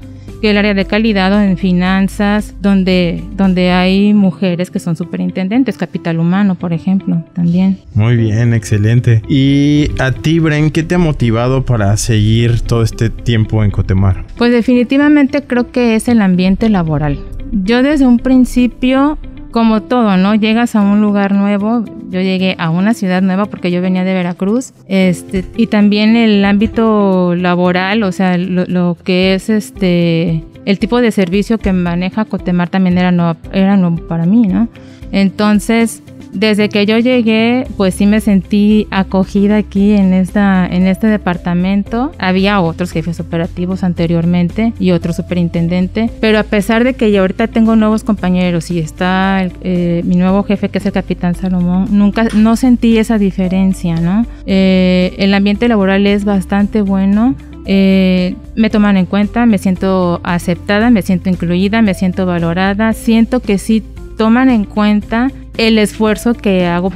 que 0.41 0.51
el 0.51 0.59
área 0.59 0.75
de 0.75 0.85
calidad 0.85 1.33
o 1.33 1.41
en 1.41 1.57
finanzas, 1.57 2.55
donde, 2.61 3.23
donde 3.37 3.71
hay 3.71 4.15
mujeres 4.15 4.71
que 4.71 4.79
son 4.79 4.97
superintendentes, 4.97 5.77
capital 5.77 6.19
humano, 6.19 6.55
por 6.55 6.73
ejemplo, 6.73 7.25
también. 7.35 7.79
Muy 7.95 8.17
bien, 8.17 8.55
excelente. 8.55 9.23
Y 9.29 9.91
a 9.99 10.13
ti, 10.13 10.39
Bren, 10.39 10.71
¿qué 10.71 10.83
te 10.83 10.95
ha 10.95 10.99
motivado 10.99 11.65
para 11.65 11.97
seguir 11.97 12.61
todo 12.61 12.83
este 12.83 13.11
tiempo 13.11 13.65
en 13.65 13.71
Cotemar? 13.71 14.25
Pues 14.37 14.53
definitivamente 14.53 15.43
creo 15.43 15.71
que 15.71 15.95
es 15.95 16.09
el 16.09 16.21
ambiente 16.21 16.69
laboral. 16.69 17.19
Yo 17.53 17.83
desde 17.83 18.07
un 18.07 18.19
principio 18.19 19.19
como 19.51 19.83
todo, 19.83 20.17
¿no? 20.17 20.35
Llegas 20.35 20.77
a 20.77 20.81
un 20.81 21.01
lugar 21.01 21.33
nuevo, 21.33 21.85
yo 22.11 22.21
llegué 22.21 22.55
a 22.59 22.71
una 22.71 22.95
ciudad 22.95 23.23
nueva 23.23 23.47
porque 23.47 23.71
yo 23.71 23.81
venía 23.81 24.05
de 24.05 24.15
Veracruz, 24.15 24.73
este, 24.89 25.45
y 25.57 25.69
también 25.69 26.17
el 26.17 26.45
ámbito 26.45 27.35
laboral, 27.35 28.03
o 28.03 28.13
sea, 28.13 28.37
lo, 28.37 28.97
que 29.05 29.35
es 29.35 29.49
este, 29.49 30.45
el 30.65 30.79
tipo 30.79 31.01
de 31.01 31.11
servicio 31.11 31.59
que 31.59 31.73
maneja 31.73 32.25
Cotemar 32.25 32.69
también 32.69 32.99
era 32.99 33.11
nuevo, 33.11 33.39
era 33.53 33.77
nuevo 33.77 34.07
para 34.07 34.27
mí, 34.27 34.47
¿no? 34.47 34.69
Entonces, 35.11 36.03
desde 36.33 36.69
que 36.69 36.87
yo 36.87 36.99
llegué, 36.99 37.67
pues 37.77 37.95
sí 37.95 38.07
me 38.07 38.21
sentí 38.21 38.87
acogida 38.91 39.57
aquí 39.57 39.93
en, 39.93 40.13
esta, 40.13 40.67
en 40.67 40.87
este 40.87 41.07
departamento. 41.07 42.13
Había 42.19 42.61
otros 42.61 42.91
jefes 42.93 43.21
operativos 43.21 43.83
anteriormente 43.83 44.73
y 44.79 44.93
otro 44.93 45.13
superintendente, 45.13 46.11
pero 46.21 46.39
a 46.39 46.45
pesar 46.45 46.85
de 46.85 46.95
que 46.95 47.11
ya 47.11 47.21
ahorita 47.21 47.49
tengo 47.49 47.77
nuevos 47.77 48.05
compañeros 48.05 48.71
y 48.71 48.79
está 48.79 49.49
eh, 49.63 50.03
mi 50.05 50.17
nuevo 50.17 50.43
jefe 50.43 50.69
que 50.69 50.79
es 50.79 50.87
el 50.87 50.93
capitán 50.93 51.35
Salomón, 51.35 51.87
nunca, 51.91 52.29
no 52.35 52.57
sentí 52.57 52.99
esa 52.99 53.19
diferencia, 53.19 53.97
¿no? 53.97 54.27
Eh, 54.47 55.15
el 55.19 55.35
ambiente 55.35 55.69
laboral 55.69 56.07
es 56.07 56.25
bastante 56.25 56.83
bueno. 56.83 57.35
Eh, 57.71 58.35
me 58.55 58.71
toman 58.71 58.97
en 58.97 59.05
cuenta, 59.05 59.45
me 59.45 59.59
siento 59.59 60.21
aceptada, 60.25 60.89
me 60.89 61.03
siento 61.03 61.29
incluida, 61.29 61.83
me 61.83 61.93
siento 61.93 62.25
valorada, 62.25 62.95
siento 62.95 63.41
que 63.41 63.59
sí 63.59 63.83
toman 64.17 64.49
en 64.49 64.65
cuenta 64.65 65.31
el 65.59 65.77
esfuerzo 65.79 66.33
que 66.33 66.65
hago 66.65 66.91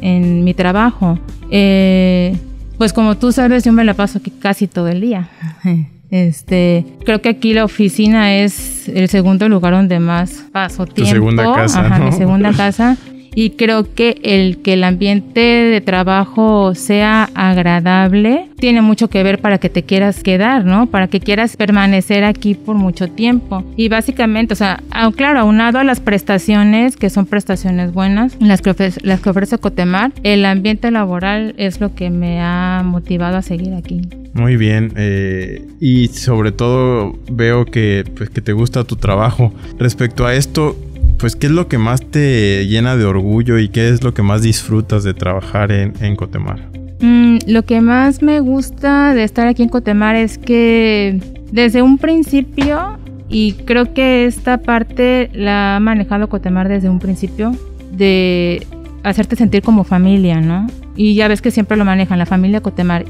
en 0.00 0.42
mi 0.42 0.54
trabajo. 0.54 1.18
Eh, 1.50 2.36
pues 2.78 2.92
como 2.92 3.16
tú 3.16 3.30
sabes, 3.30 3.62
yo 3.64 3.72
me 3.72 3.84
la 3.84 3.94
paso 3.94 4.18
aquí 4.18 4.30
casi 4.30 4.66
todo 4.66 4.88
el 4.88 5.00
día. 5.00 5.28
Este, 6.08 6.86
creo 7.04 7.20
que 7.20 7.28
aquí 7.28 7.52
la 7.52 7.64
oficina 7.64 8.36
es 8.36 8.88
el 8.88 9.08
segundo 9.08 9.48
lugar 9.48 9.72
donde 9.72 9.98
más 9.98 10.44
paso 10.52 10.86
tiempo. 10.86 11.02
Tu 11.02 11.16
segunda 11.16 11.52
casa, 11.52 11.80
Ajá, 11.84 11.98
mi 11.98 12.12
segunda 12.12 12.52
casa 12.52 12.96
y 13.36 13.50
creo 13.50 13.94
que 13.94 14.18
el 14.22 14.62
que 14.62 14.72
el 14.72 14.82
ambiente 14.82 15.40
de 15.40 15.80
trabajo 15.82 16.74
sea 16.74 17.28
agradable 17.34 18.48
tiene 18.58 18.80
mucho 18.80 19.08
que 19.08 19.22
ver 19.22 19.42
para 19.42 19.58
que 19.58 19.68
te 19.68 19.82
quieras 19.82 20.22
quedar, 20.22 20.64
¿no? 20.64 20.86
Para 20.86 21.08
que 21.08 21.20
quieras 21.20 21.54
permanecer 21.54 22.24
aquí 22.24 22.54
por 22.54 22.76
mucho 22.76 23.08
tiempo. 23.08 23.62
Y 23.76 23.90
básicamente, 23.90 24.54
o 24.54 24.56
sea, 24.56 24.82
claro, 25.14 25.40
aunado 25.40 25.78
a 25.78 25.84
las 25.84 26.00
prestaciones, 26.00 26.96
que 26.96 27.10
son 27.10 27.26
prestaciones 27.26 27.92
buenas, 27.92 28.34
las 28.40 28.62
que 28.62 28.70
ofrece, 28.70 29.00
las 29.02 29.20
que 29.20 29.28
ofrece 29.28 29.58
Cotemar, 29.58 30.12
el 30.22 30.46
ambiente 30.46 30.90
laboral 30.90 31.54
es 31.58 31.78
lo 31.78 31.94
que 31.94 32.08
me 32.08 32.40
ha 32.40 32.82
motivado 32.86 33.36
a 33.36 33.42
seguir 33.42 33.74
aquí. 33.74 34.00
Muy 34.32 34.56
bien, 34.56 34.94
eh, 34.96 35.62
y 35.78 36.08
sobre 36.08 36.52
todo 36.52 37.18
veo 37.30 37.66
que, 37.66 38.04
pues, 38.16 38.30
que 38.30 38.40
te 38.40 38.54
gusta 38.54 38.84
tu 38.84 38.96
trabajo. 38.96 39.52
Respecto 39.78 40.26
a 40.26 40.34
esto, 40.34 40.76
pues, 41.18 41.36
¿qué 41.36 41.46
es 41.46 41.52
lo 41.52 41.68
que 41.68 41.78
más 41.78 42.00
te 42.00 42.66
llena 42.66 42.96
de 42.96 43.04
orgullo 43.04 43.58
y 43.58 43.68
qué 43.68 43.88
es 43.88 44.02
lo 44.02 44.14
que 44.14 44.22
más 44.22 44.42
disfrutas 44.42 45.04
de 45.04 45.14
trabajar 45.14 45.72
en, 45.72 46.16
Cotemar? 46.16 46.60
Mm, 47.00 47.38
lo 47.46 47.62
que 47.64 47.80
más 47.80 48.22
me 48.22 48.40
gusta 48.40 49.14
de 49.14 49.24
estar 49.24 49.46
aquí 49.46 49.62
en 49.62 49.68
Cotemar 49.68 50.16
es 50.16 50.38
que 50.38 51.20
desde 51.50 51.82
un 51.82 51.98
principio, 51.98 52.98
y 53.28 53.52
creo 53.52 53.94
que 53.94 54.26
esta 54.26 54.58
parte 54.58 55.30
la 55.32 55.76
ha 55.76 55.80
manejado 55.80 56.28
Cotemar 56.28 56.68
desde 56.68 56.88
un 56.88 56.98
principio, 56.98 57.52
de 57.92 58.66
hacerte 59.02 59.36
sentir 59.36 59.62
como 59.62 59.84
familia, 59.84 60.40
¿no? 60.40 60.66
Y 60.96 61.14
ya 61.14 61.28
ves 61.28 61.40
que 61.40 61.50
siempre 61.50 61.76
lo 61.76 61.84
manejan, 61.84 62.18
la 62.18 62.26
familia 62.26 62.60
Cotemar. 62.60 63.04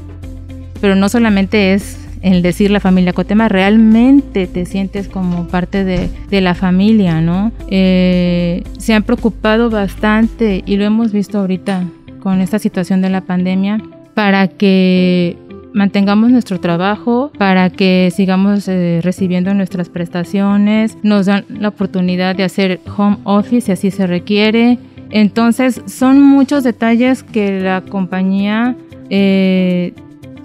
Pero 0.79 0.95
no 0.95 1.09
solamente 1.09 1.73
es 1.73 2.06
el 2.21 2.41
decir 2.41 2.71
la 2.71 2.79
familia 2.79 3.13
Cotema, 3.13 3.49
realmente 3.49 4.47
te 4.47 4.65
sientes 4.65 5.07
como 5.07 5.47
parte 5.47 5.83
de, 5.83 6.09
la 6.41 6.53
familia, 6.53 7.21
¿no? 7.21 7.51
Eh, 7.69 8.63
se 8.77 8.93
han 8.93 9.03
preocupado 9.03 9.69
bastante 9.69 10.63
y 10.65 10.77
lo 10.77 10.85
hemos 10.85 11.11
visto 11.11 11.39
ahorita 11.39 11.83
con 12.19 12.41
esta 12.41 12.59
situación 12.59 13.01
de 13.01 13.09
la 13.09 13.21
pandemia 13.21 13.81
para 14.13 14.47
que 14.47 15.37
mantengamos 15.73 16.31
nuestro 16.31 16.59
trabajo, 16.59 17.31
para 17.37 17.69
que 17.69 18.11
sigamos 18.13 18.67
eh, 18.67 18.99
recibiendo 19.03 19.53
nuestras 19.53 19.89
prestaciones, 19.89 20.97
nos 21.03 21.27
dan 21.27 21.45
la 21.49 21.69
oportunidad 21.69 22.35
de 22.35 22.43
hacer 22.43 22.79
home 22.97 23.17
office 23.23 23.67
si 23.67 23.71
así 23.71 23.91
se 23.91 24.07
requiere. 24.07 24.79
Entonces 25.09 25.81
son 25.85 26.21
muchos 26.21 26.63
detalles 26.63 27.23
que 27.23 27.61
la 27.61 27.81
compañía 27.81 28.75
eh, 29.09 29.93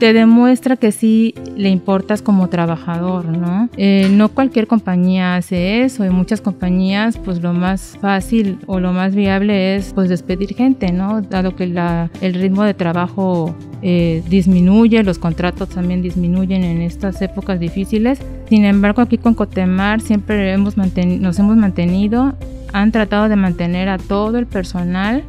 te 0.02 0.12
demuestra 0.12 0.74
que 0.74 0.90
sí 0.90 1.32
le 1.56 1.68
importas 1.68 2.22
como 2.22 2.48
trabajador, 2.48 3.26
¿no? 3.26 3.68
Eh, 3.76 4.08
no 4.10 4.30
cualquier 4.30 4.66
compañía 4.66 5.36
hace 5.36 5.84
eso 5.84 6.04
y 6.04 6.10
muchas 6.10 6.40
compañías 6.40 7.18
pues 7.18 7.40
lo 7.40 7.52
más 7.52 7.96
fácil 8.00 8.58
o 8.66 8.80
lo 8.80 8.92
más 8.92 9.14
viable 9.14 9.76
es 9.76 9.92
pues 9.94 10.08
despedir 10.08 10.56
gente, 10.56 10.90
¿no? 10.90 11.22
Dado 11.22 11.54
que 11.54 11.68
la, 11.68 12.10
el 12.20 12.34
ritmo 12.34 12.64
de 12.64 12.74
trabajo 12.74 13.54
eh, 13.80 14.24
disminuye, 14.28 15.04
los 15.04 15.20
contratos 15.20 15.68
también 15.68 16.02
disminuyen 16.02 16.64
en 16.64 16.82
estas 16.82 17.22
épocas 17.22 17.60
difíciles. 17.60 18.18
Sin 18.48 18.64
embargo, 18.64 19.02
aquí 19.02 19.18
con 19.18 19.34
Cotemar 19.34 20.00
siempre 20.00 20.50
hemos 20.50 20.76
nos 20.76 21.38
hemos 21.38 21.56
mantenido, 21.56 22.34
han 22.72 22.90
tratado 22.90 23.28
de 23.28 23.36
mantener 23.36 23.88
a 23.88 23.98
todo 23.98 24.38
el 24.38 24.46
personal 24.46 25.22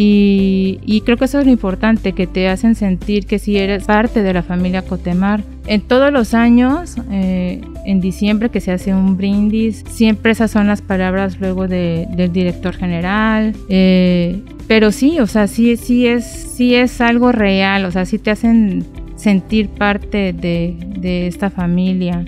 y, 0.00 1.02
creo 1.04 1.16
que 1.16 1.24
eso 1.24 1.40
es 1.40 1.44
lo 1.44 1.50
importante, 1.50 2.12
que 2.12 2.28
te 2.28 2.48
hacen 2.48 2.76
sentir 2.76 3.26
que 3.26 3.40
si 3.40 3.58
eres 3.58 3.82
parte 3.82 4.22
de 4.22 4.32
la 4.32 4.44
familia 4.44 4.82
Cotemar. 4.82 5.42
En 5.66 5.80
todos 5.80 6.12
los 6.12 6.34
años, 6.34 6.94
eh, 7.10 7.60
en 7.84 8.00
diciembre 8.00 8.48
que 8.48 8.60
se 8.60 8.70
hace 8.70 8.94
un 8.94 9.16
brindis, 9.16 9.82
siempre 9.88 10.30
esas 10.30 10.52
son 10.52 10.68
las 10.68 10.82
palabras 10.82 11.40
luego 11.40 11.66
del 11.66 12.32
director 12.32 12.76
general. 12.76 13.56
Eh, 13.68 14.40
pero 14.68 14.92
sí, 14.92 15.18
o 15.18 15.26
sea, 15.26 15.48
sí, 15.48 15.76
sí, 15.76 16.06
es, 16.06 16.24
sí 16.24 16.76
es 16.76 17.00
algo 17.00 17.32
real, 17.32 17.84
o 17.84 17.90
sea, 17.90 18.04
sí 18.04 18.20
te 18.20 18.30
hacen 18.30 18.86
sentir 19.16 19.68
parte 19.68 20.32
de, 20.32 20.76
de 21.00 21.26
esta 21.26 21.50
familia. 21.50 22.24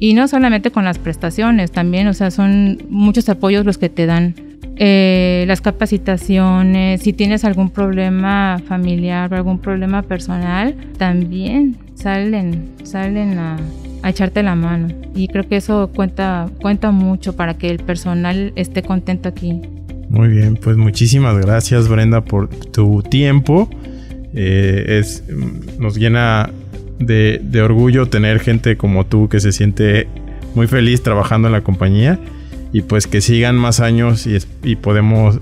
Y 0.00 0.14
no 0.14 0.26
solamente 0.26 0.72
con 0.72 0.84
las 0.84 0.98
prestaciones, 0.98 1.70
también, 1.70 2.08
o 2.08 2.14
sea, 2.14 2.32
son 2.32 2.82
muchos 2.90 3.28
apoyos 3.28 3.64
los 3.64 3.78
que 3.78 3.88
te 3.88 4.06
dan 4.06 4.34
eh, 4.84 5.44
las 5.46 5.60
capacitaciones, 5.60 7.02
si 7.02 7.12
tienes 7.12 7.44
algún 7.44 7.70
problema 7.70 8.60
familiar 8.66 9.32
o 9.32 9.36
algún 9.36 9.60
problema 9.60 10.02
personal, 10.02 10.74
también 10.98 11.76
salen, 11.94 12.70
salen 12.82 13.38
a, 13.38 13.58
echarte 14.04 14.42
la 14.42 14.56
mano. 14.56 14.88
Y 15.14 15.28
creo 15.28 15.48
que 15.48 15.54
eso 15.54 15.88
cuenta, 15.94 16.50
cuenta 16.60 16.90
mucho 16.90 17.36
para 17.36 17.54
que 17.54 17.70
el 17.70 17.78
personal 17.78 18.52
esté 18.56 18.82
contento 18.82 19.28
aquí. 19.28 19.60
Muy 20.08 20.30
bien, 20.30 20.56
pues 20.56 20.76
muchísimas 20.76 21.38
gracias 21.38 21.86
Brenda 21.86 22.24
por 22.24 22.48
tu 22.48 23.04
tiempo. 23.04 23.70
Eh, 24.34 24.98
es, 24.98 25.22
nos 25.78 25.96
llena 25.96 26.50
de, 26.98 27.40
de, 27.40 27.62
orgullo 27.62 28.06
tener 28.06 28.40
gente 28.40 28.76
como 28.76 29.06
tú 29.06 29.28
que 29.28 29.38
se 29.38 29.52
siente 29.52 30.08
muy 30.56 30.66
feliz 30.66 31.04
trabajando 31.04 31.46
en 31.46 31.52
la 31.52 31.60
compañía 31.60 32.18
y 32.72 32.82
pues 32.82 33.06
que 33.06 33.20
sigan 33.20 33.56
más 33.56 33.80
años 33.80 34.26
y, 34.26 34.38
y 34.62 34.76
podemos 34.76 35.38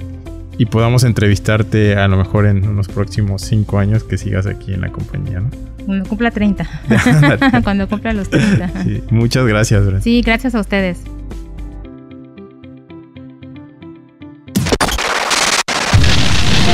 y 0.59 0.67
podamos 0.67 1.05
entrevistarte 1.05 1.97
a 1.97 2.07
lo 2.07 2.19
mejor 2.19 2.45
en 2.45 2.69
unos 2.69 2.89
próximos 2.89 3.41
cinco 3.41 3.79
años 3.79 4.05
que 4.05 4.19
sigas 4.19 4.47
aquí 4.47 4.75
en 4.75 4.83
la 4.83 4.93
compañía, 4.93 5.41
¿no? 5.41 5.49
Cuando 5.87 6.07
cumpla 6.07 6.31
30. 6.31 6.69
Cuando 7.65 7.89
cumpla 7.89 8.13
los 8.13 8.29
30. 8.29 8.71
Sí, 8.85 9.03
muchas 9.11 9.47
gracias, 9.47 9.83
Brenda. 9.87 10.03
Sí, 10.03 10.21
gracias 10.21 10.55
a 10.55 10.61
ustedes. 10.61 10.99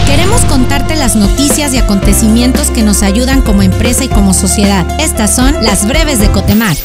Queremos 0.07 0.45
contarte 0.47 0.97
las 0.97 1.14
noticias 1.14 1.73
y 1.73 1.79
acontecimientos 1.79 2.73
que 2.73 2.83
nos 2.83 3.05
ayudan 3.05 3.40
como 3.42 3.62
empresa 3.62 4.03
y 4.05 4.09
como 4.09 4.35
sociedad. 4.35 4.85
Estas 5.01 5.37
son 5.37 5.55
las 5.62 5.87
breves 5.87 6.19
de 6.19 6.29
Cotemar. 6.29 6.77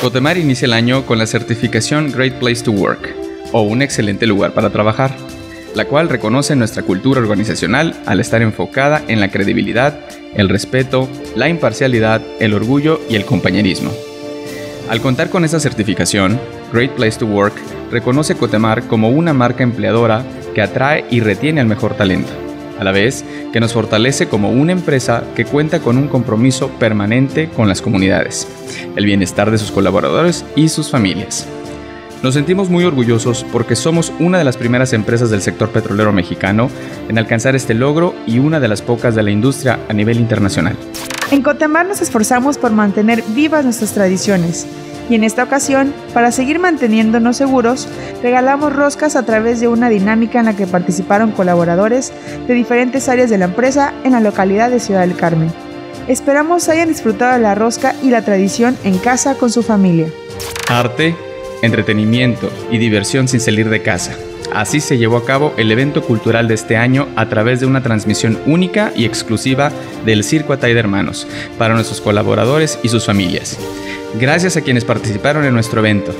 Cotemar 0.00 0.36
inicia 0.36 0.66
el 0.66 0.74
año 0.74 1.06
con 1.06 1.18
la 1.18 1.26
certificación 1.26 2.12
Great 2.12 2.34
Place 2.34 2.62
to 2.62 2.70
Work, 2.70 3.14
o 3.52 3.62
un 3.62 3.80
excelente 3.80 4.26
lugar 4.26 4.52
para 4.52 4.68
trabajar, 4.68 5.10
la 5.74 5.86
cual 5.86 6.10
reconoce 6.10 6.54
nuestra 6.54 6.82
cultura 6.82 7.20
organizacional 7.20 7.96
al 8.04 8.20
estar 8.20 8.42
enfocada 8.42 9.02
en 9.08 9.20
la 9.20 9.30
credibilidad, 9.30 9.98
el 10.34 10.50
respeto, 10.50 11.08
la 11.34 11.48
imparcialidad, 11.48 12.20
el 12.40 12.52
orgullo 12.52 13.00
y 13.08 13.16
el 13.16 13.24
compañerismo. 13.24 13.90
Al 14.90 15.00
contar 15.00 15.30
con 15.30 15.46
esta 15.46 15.60
certificación, 15.60 16.38
Great 16.74 16.92
Place 16.92 17.18
to 17.18 17.26
Work 17.26 17.54
reconoce 17.90 18.36
Cotemar 18.36 18.86
como 18.88 19.08
una 19.08 19.32
marca 19.32 19.62
empleadora 19.62 20.22
que 20.54 20.60
atrae 20.60 21.06
y 21.10 21.20
retiene 21.20 21.62
al 21.62 21.66
mejor 21.68 21.94
talento, 21.94 22.32
a 22.78 22.84
la 22.84 22.92
vez 22.92 23.24
que 23.52 23.60
nos 23.60 23.72
fortalece 23.72 24.28
como 24.28 24.50
una 24.50 24.72
empresa 24.72 25.24
que 25.34 25.44
cuenta 25.44 25.80
con 25.80 25.98
un 25.98 26.08
compromiso 26.08 26.68
permanente 26.78 27.48
con 27.48 27.68
las 27.68 27.82
comunidades, 27.82 28.48
el 28.96 29.04
bienestar 29.04 29.50
de 29.50 29.58
sus 29.58 29.70
colaboradores 29.70 30.44
y 30.54 30.68
sus 30.68 30.90
familias. 30.90 31.46
Nos 32.22 32.34
sentimos 32.34 32.70
muy 32.70 32.84
orgullosos 32.84 33.44
porque 33.52 33.76
somos 33.76 34.12
una 34.18 34.38
de 34.38 34.44
las 34.44 34.56
primeras 34.56 34.92
empresas 34.92 35.30
del 35.30 35.42
sector 35.42 35.68
petrolero 35.68 36.12
mexicano 36.12 36.70
en 37.08 37.18
alcanzar 37.18 37.54
este 37.54 37.74
logro 37.74 38.14
y 38.26 38.38
una 38.38 38.58
de 38.58 38.68
las 38.68 38.82
pocas 38.82 39.14
de 39.14 39.22
la 39.22 39.30
industria 39.30 39.78
a 39.88 39.92
nivel 39.92 40.18
internacional. 40.18 40.76
En 41.30 41.42
Cotemar 41.42 41.86
nos 41.86 42.00
esforzamos 42.00 42.56
por 42.56 42.72
mantener 42.72 43.22
vivas 43.34 43.64
nuestras 43.64 43.92
tradiciones 43.92 44.66
y 45.08 45.14
en 45.14 45.24
esta 45.24 45.44
ocasión, 45.44 45.94
para 46.12 46.32
seguir 46.32 46.58
manteniéndonos 46.58 47.36
seguros, 47.36 47.88
regalamos 48.22 48.74
roscas 48.74 49.16
a 49.16 49.24
través 49.24 49.60
de 49.60 49.68
una 49.68 49.88
dinámica 49.88 50.40
en 50.40 50.46
la 50.46 50.56
que 50.56 50.66
participaron 50.66 51.32
colaboradores 51.32 52.12
de 52.46 52.54
diferentes 52.54 53.08
áreas 53.08 53.30
de 53.30 53.38
la 53.38 53.46
empresa 53.46 53.92
en 54.04 54.12
la 54.12 54.20
localidad 54.20 54.70
de 54.70 54.80
Ciudad 54.80 55.02
del 55.02 55.16
Carmen. 55.16 55.50
Esperamos 56.08 56.68
hayan 56.68 56.88
disfrutado 56.88 57.34
de 57.34 57.40
la 57.40 57.54
rosca 57.54 57.94
y 58.02 58.10
la 58.10 58.22
tradición 58.22 58.76
en 58.84 58.98
casa 58.98 59.34
con 59.36 59.50
su 59.50 59.62
familia. 59.62 60.08
Arte, 60.68 61.16
entretenimiento 61.62 62.50
y 62.70 62.78
diversión 62.78 63.28
sin 63.28 63.40
salir 63.40 63.68
de 63.68 63.82
casa. 63.82 64.16
Así 64.52 64.80
se 64.80 64.98
llevó 64.98 65.16
a 65.16 65.24
cabo 65.24 65.52
el 65.56 65.70
evento 65.72 66.02
cultural 66.02 66.48
de 66.48 66.54
este 66.54 66.76
año 66.76 67.08
a 67.16 67.28
través 67.28 67.60
de 67.60 67.66
una 67.66 67.82
transmisión 67.82 68.38
única 68.46 68.92
y 68.94 69.04
exclusiva 69.04 69.72
del 70.04 70.24
Circo 70.24 70.52
Atay 70.52 70.72
de 70.72 70.80
Hermanos 70.80 71.26
para 71.58 71.74
nuestros 71.74 72.00
colaboradores 72.00 72.78
y 72.82 72.88
sus 72.88 73.04
familias. 73.04 73.58
Gracias 74.14 74.56
a 74.56 74.62
quienes 74.62 74.84
participaron 74.84 75.44
en 75.44 75.52
nuestro 75.52 75.80
evento. 75.80 76.14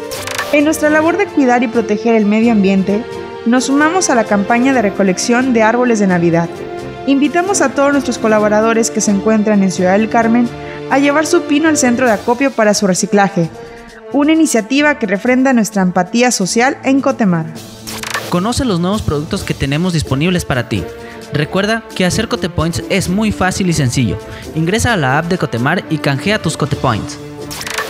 En 0.53 0.65
nuestra 0.65 0.91
labor 0.91 1.17
de 1.17 1.27
cuidar 1.27 1.63
y 1.63 1.69
proteger 1.69 2.15
el 2.15 2.27
medio 2.27 2.53
ambiente, 2.53 3.05
nos 3.47 3.65
sumamos 3.65 4.11
a 4.11 4.15
la 4.15 4.25
campaña 4.25 4.73
de 4.73 4.83
recolección 4.83 5.53
de 5.53 5.63
árboles 5.63 5.99
de 5.99 6.07
Navidad. 6.07 6.49
Invitamos 7.07 7.61
a 7.61 7.71
todos 7.71 7.93
nuestros 7.93 8.19
colaboradores 8.19 8.91
que 8.91 9.01
se 9.01 9.13
encuentran 9.13 9.63
en 9.63 9.71
Ciudad 9.71 9.93
del 9.93 10.09
Carmen 10.09 10.49
a 10.91 10.99
llevar 10.99 11.27
su 11.27 11.43
pino 11.43 11.69
al 11.69 11.77
centro 11.77 12.07
de 12.07 12.13
acopio 12.13 12.51
para 12.51 12.75
su 12.75 12.87
reciclaje, 12.87 13.49
una 14.13 14.33
iniciativa 14.33 14.99
que 14.99 15.07
refrenda 15.07 15.53
nuestra 15.53 15.83
empatía 15.83 16.31
social 16.31 16.79
en 16.85 17.01
Cotemar. 17.01 17.47
Conoce 18.31 18.65
los 18.65 18.81
nuevos 18.81 19.03
productos 19.03 19.45
que 19.45 19.55
tenemos 19.55 19.93
disponibles 19.93 20.45
para 20.45 20.69
ti. 20.69 20.83
Recuerda 21.33 21.85
que 21.95 22.05
hacer 22.05 22.29
Cotepoints 22.29 22.83
es 22.89 23.09
muy 23.09 23.33
fácil 23.33 23.69
y 23.69 23.73
sencillo. 23.73 24.19
Ingresa 24.55 24.93
a 24.93 24.97
la 24.97 25.19
app 25.19 25.27
de 25.27 25.39
Cotemar 25.39 25.85
y 25.91 25.99
canjea 25.99 26.41
tus 26.41 26.57
Cotepoints. 26.57 27.19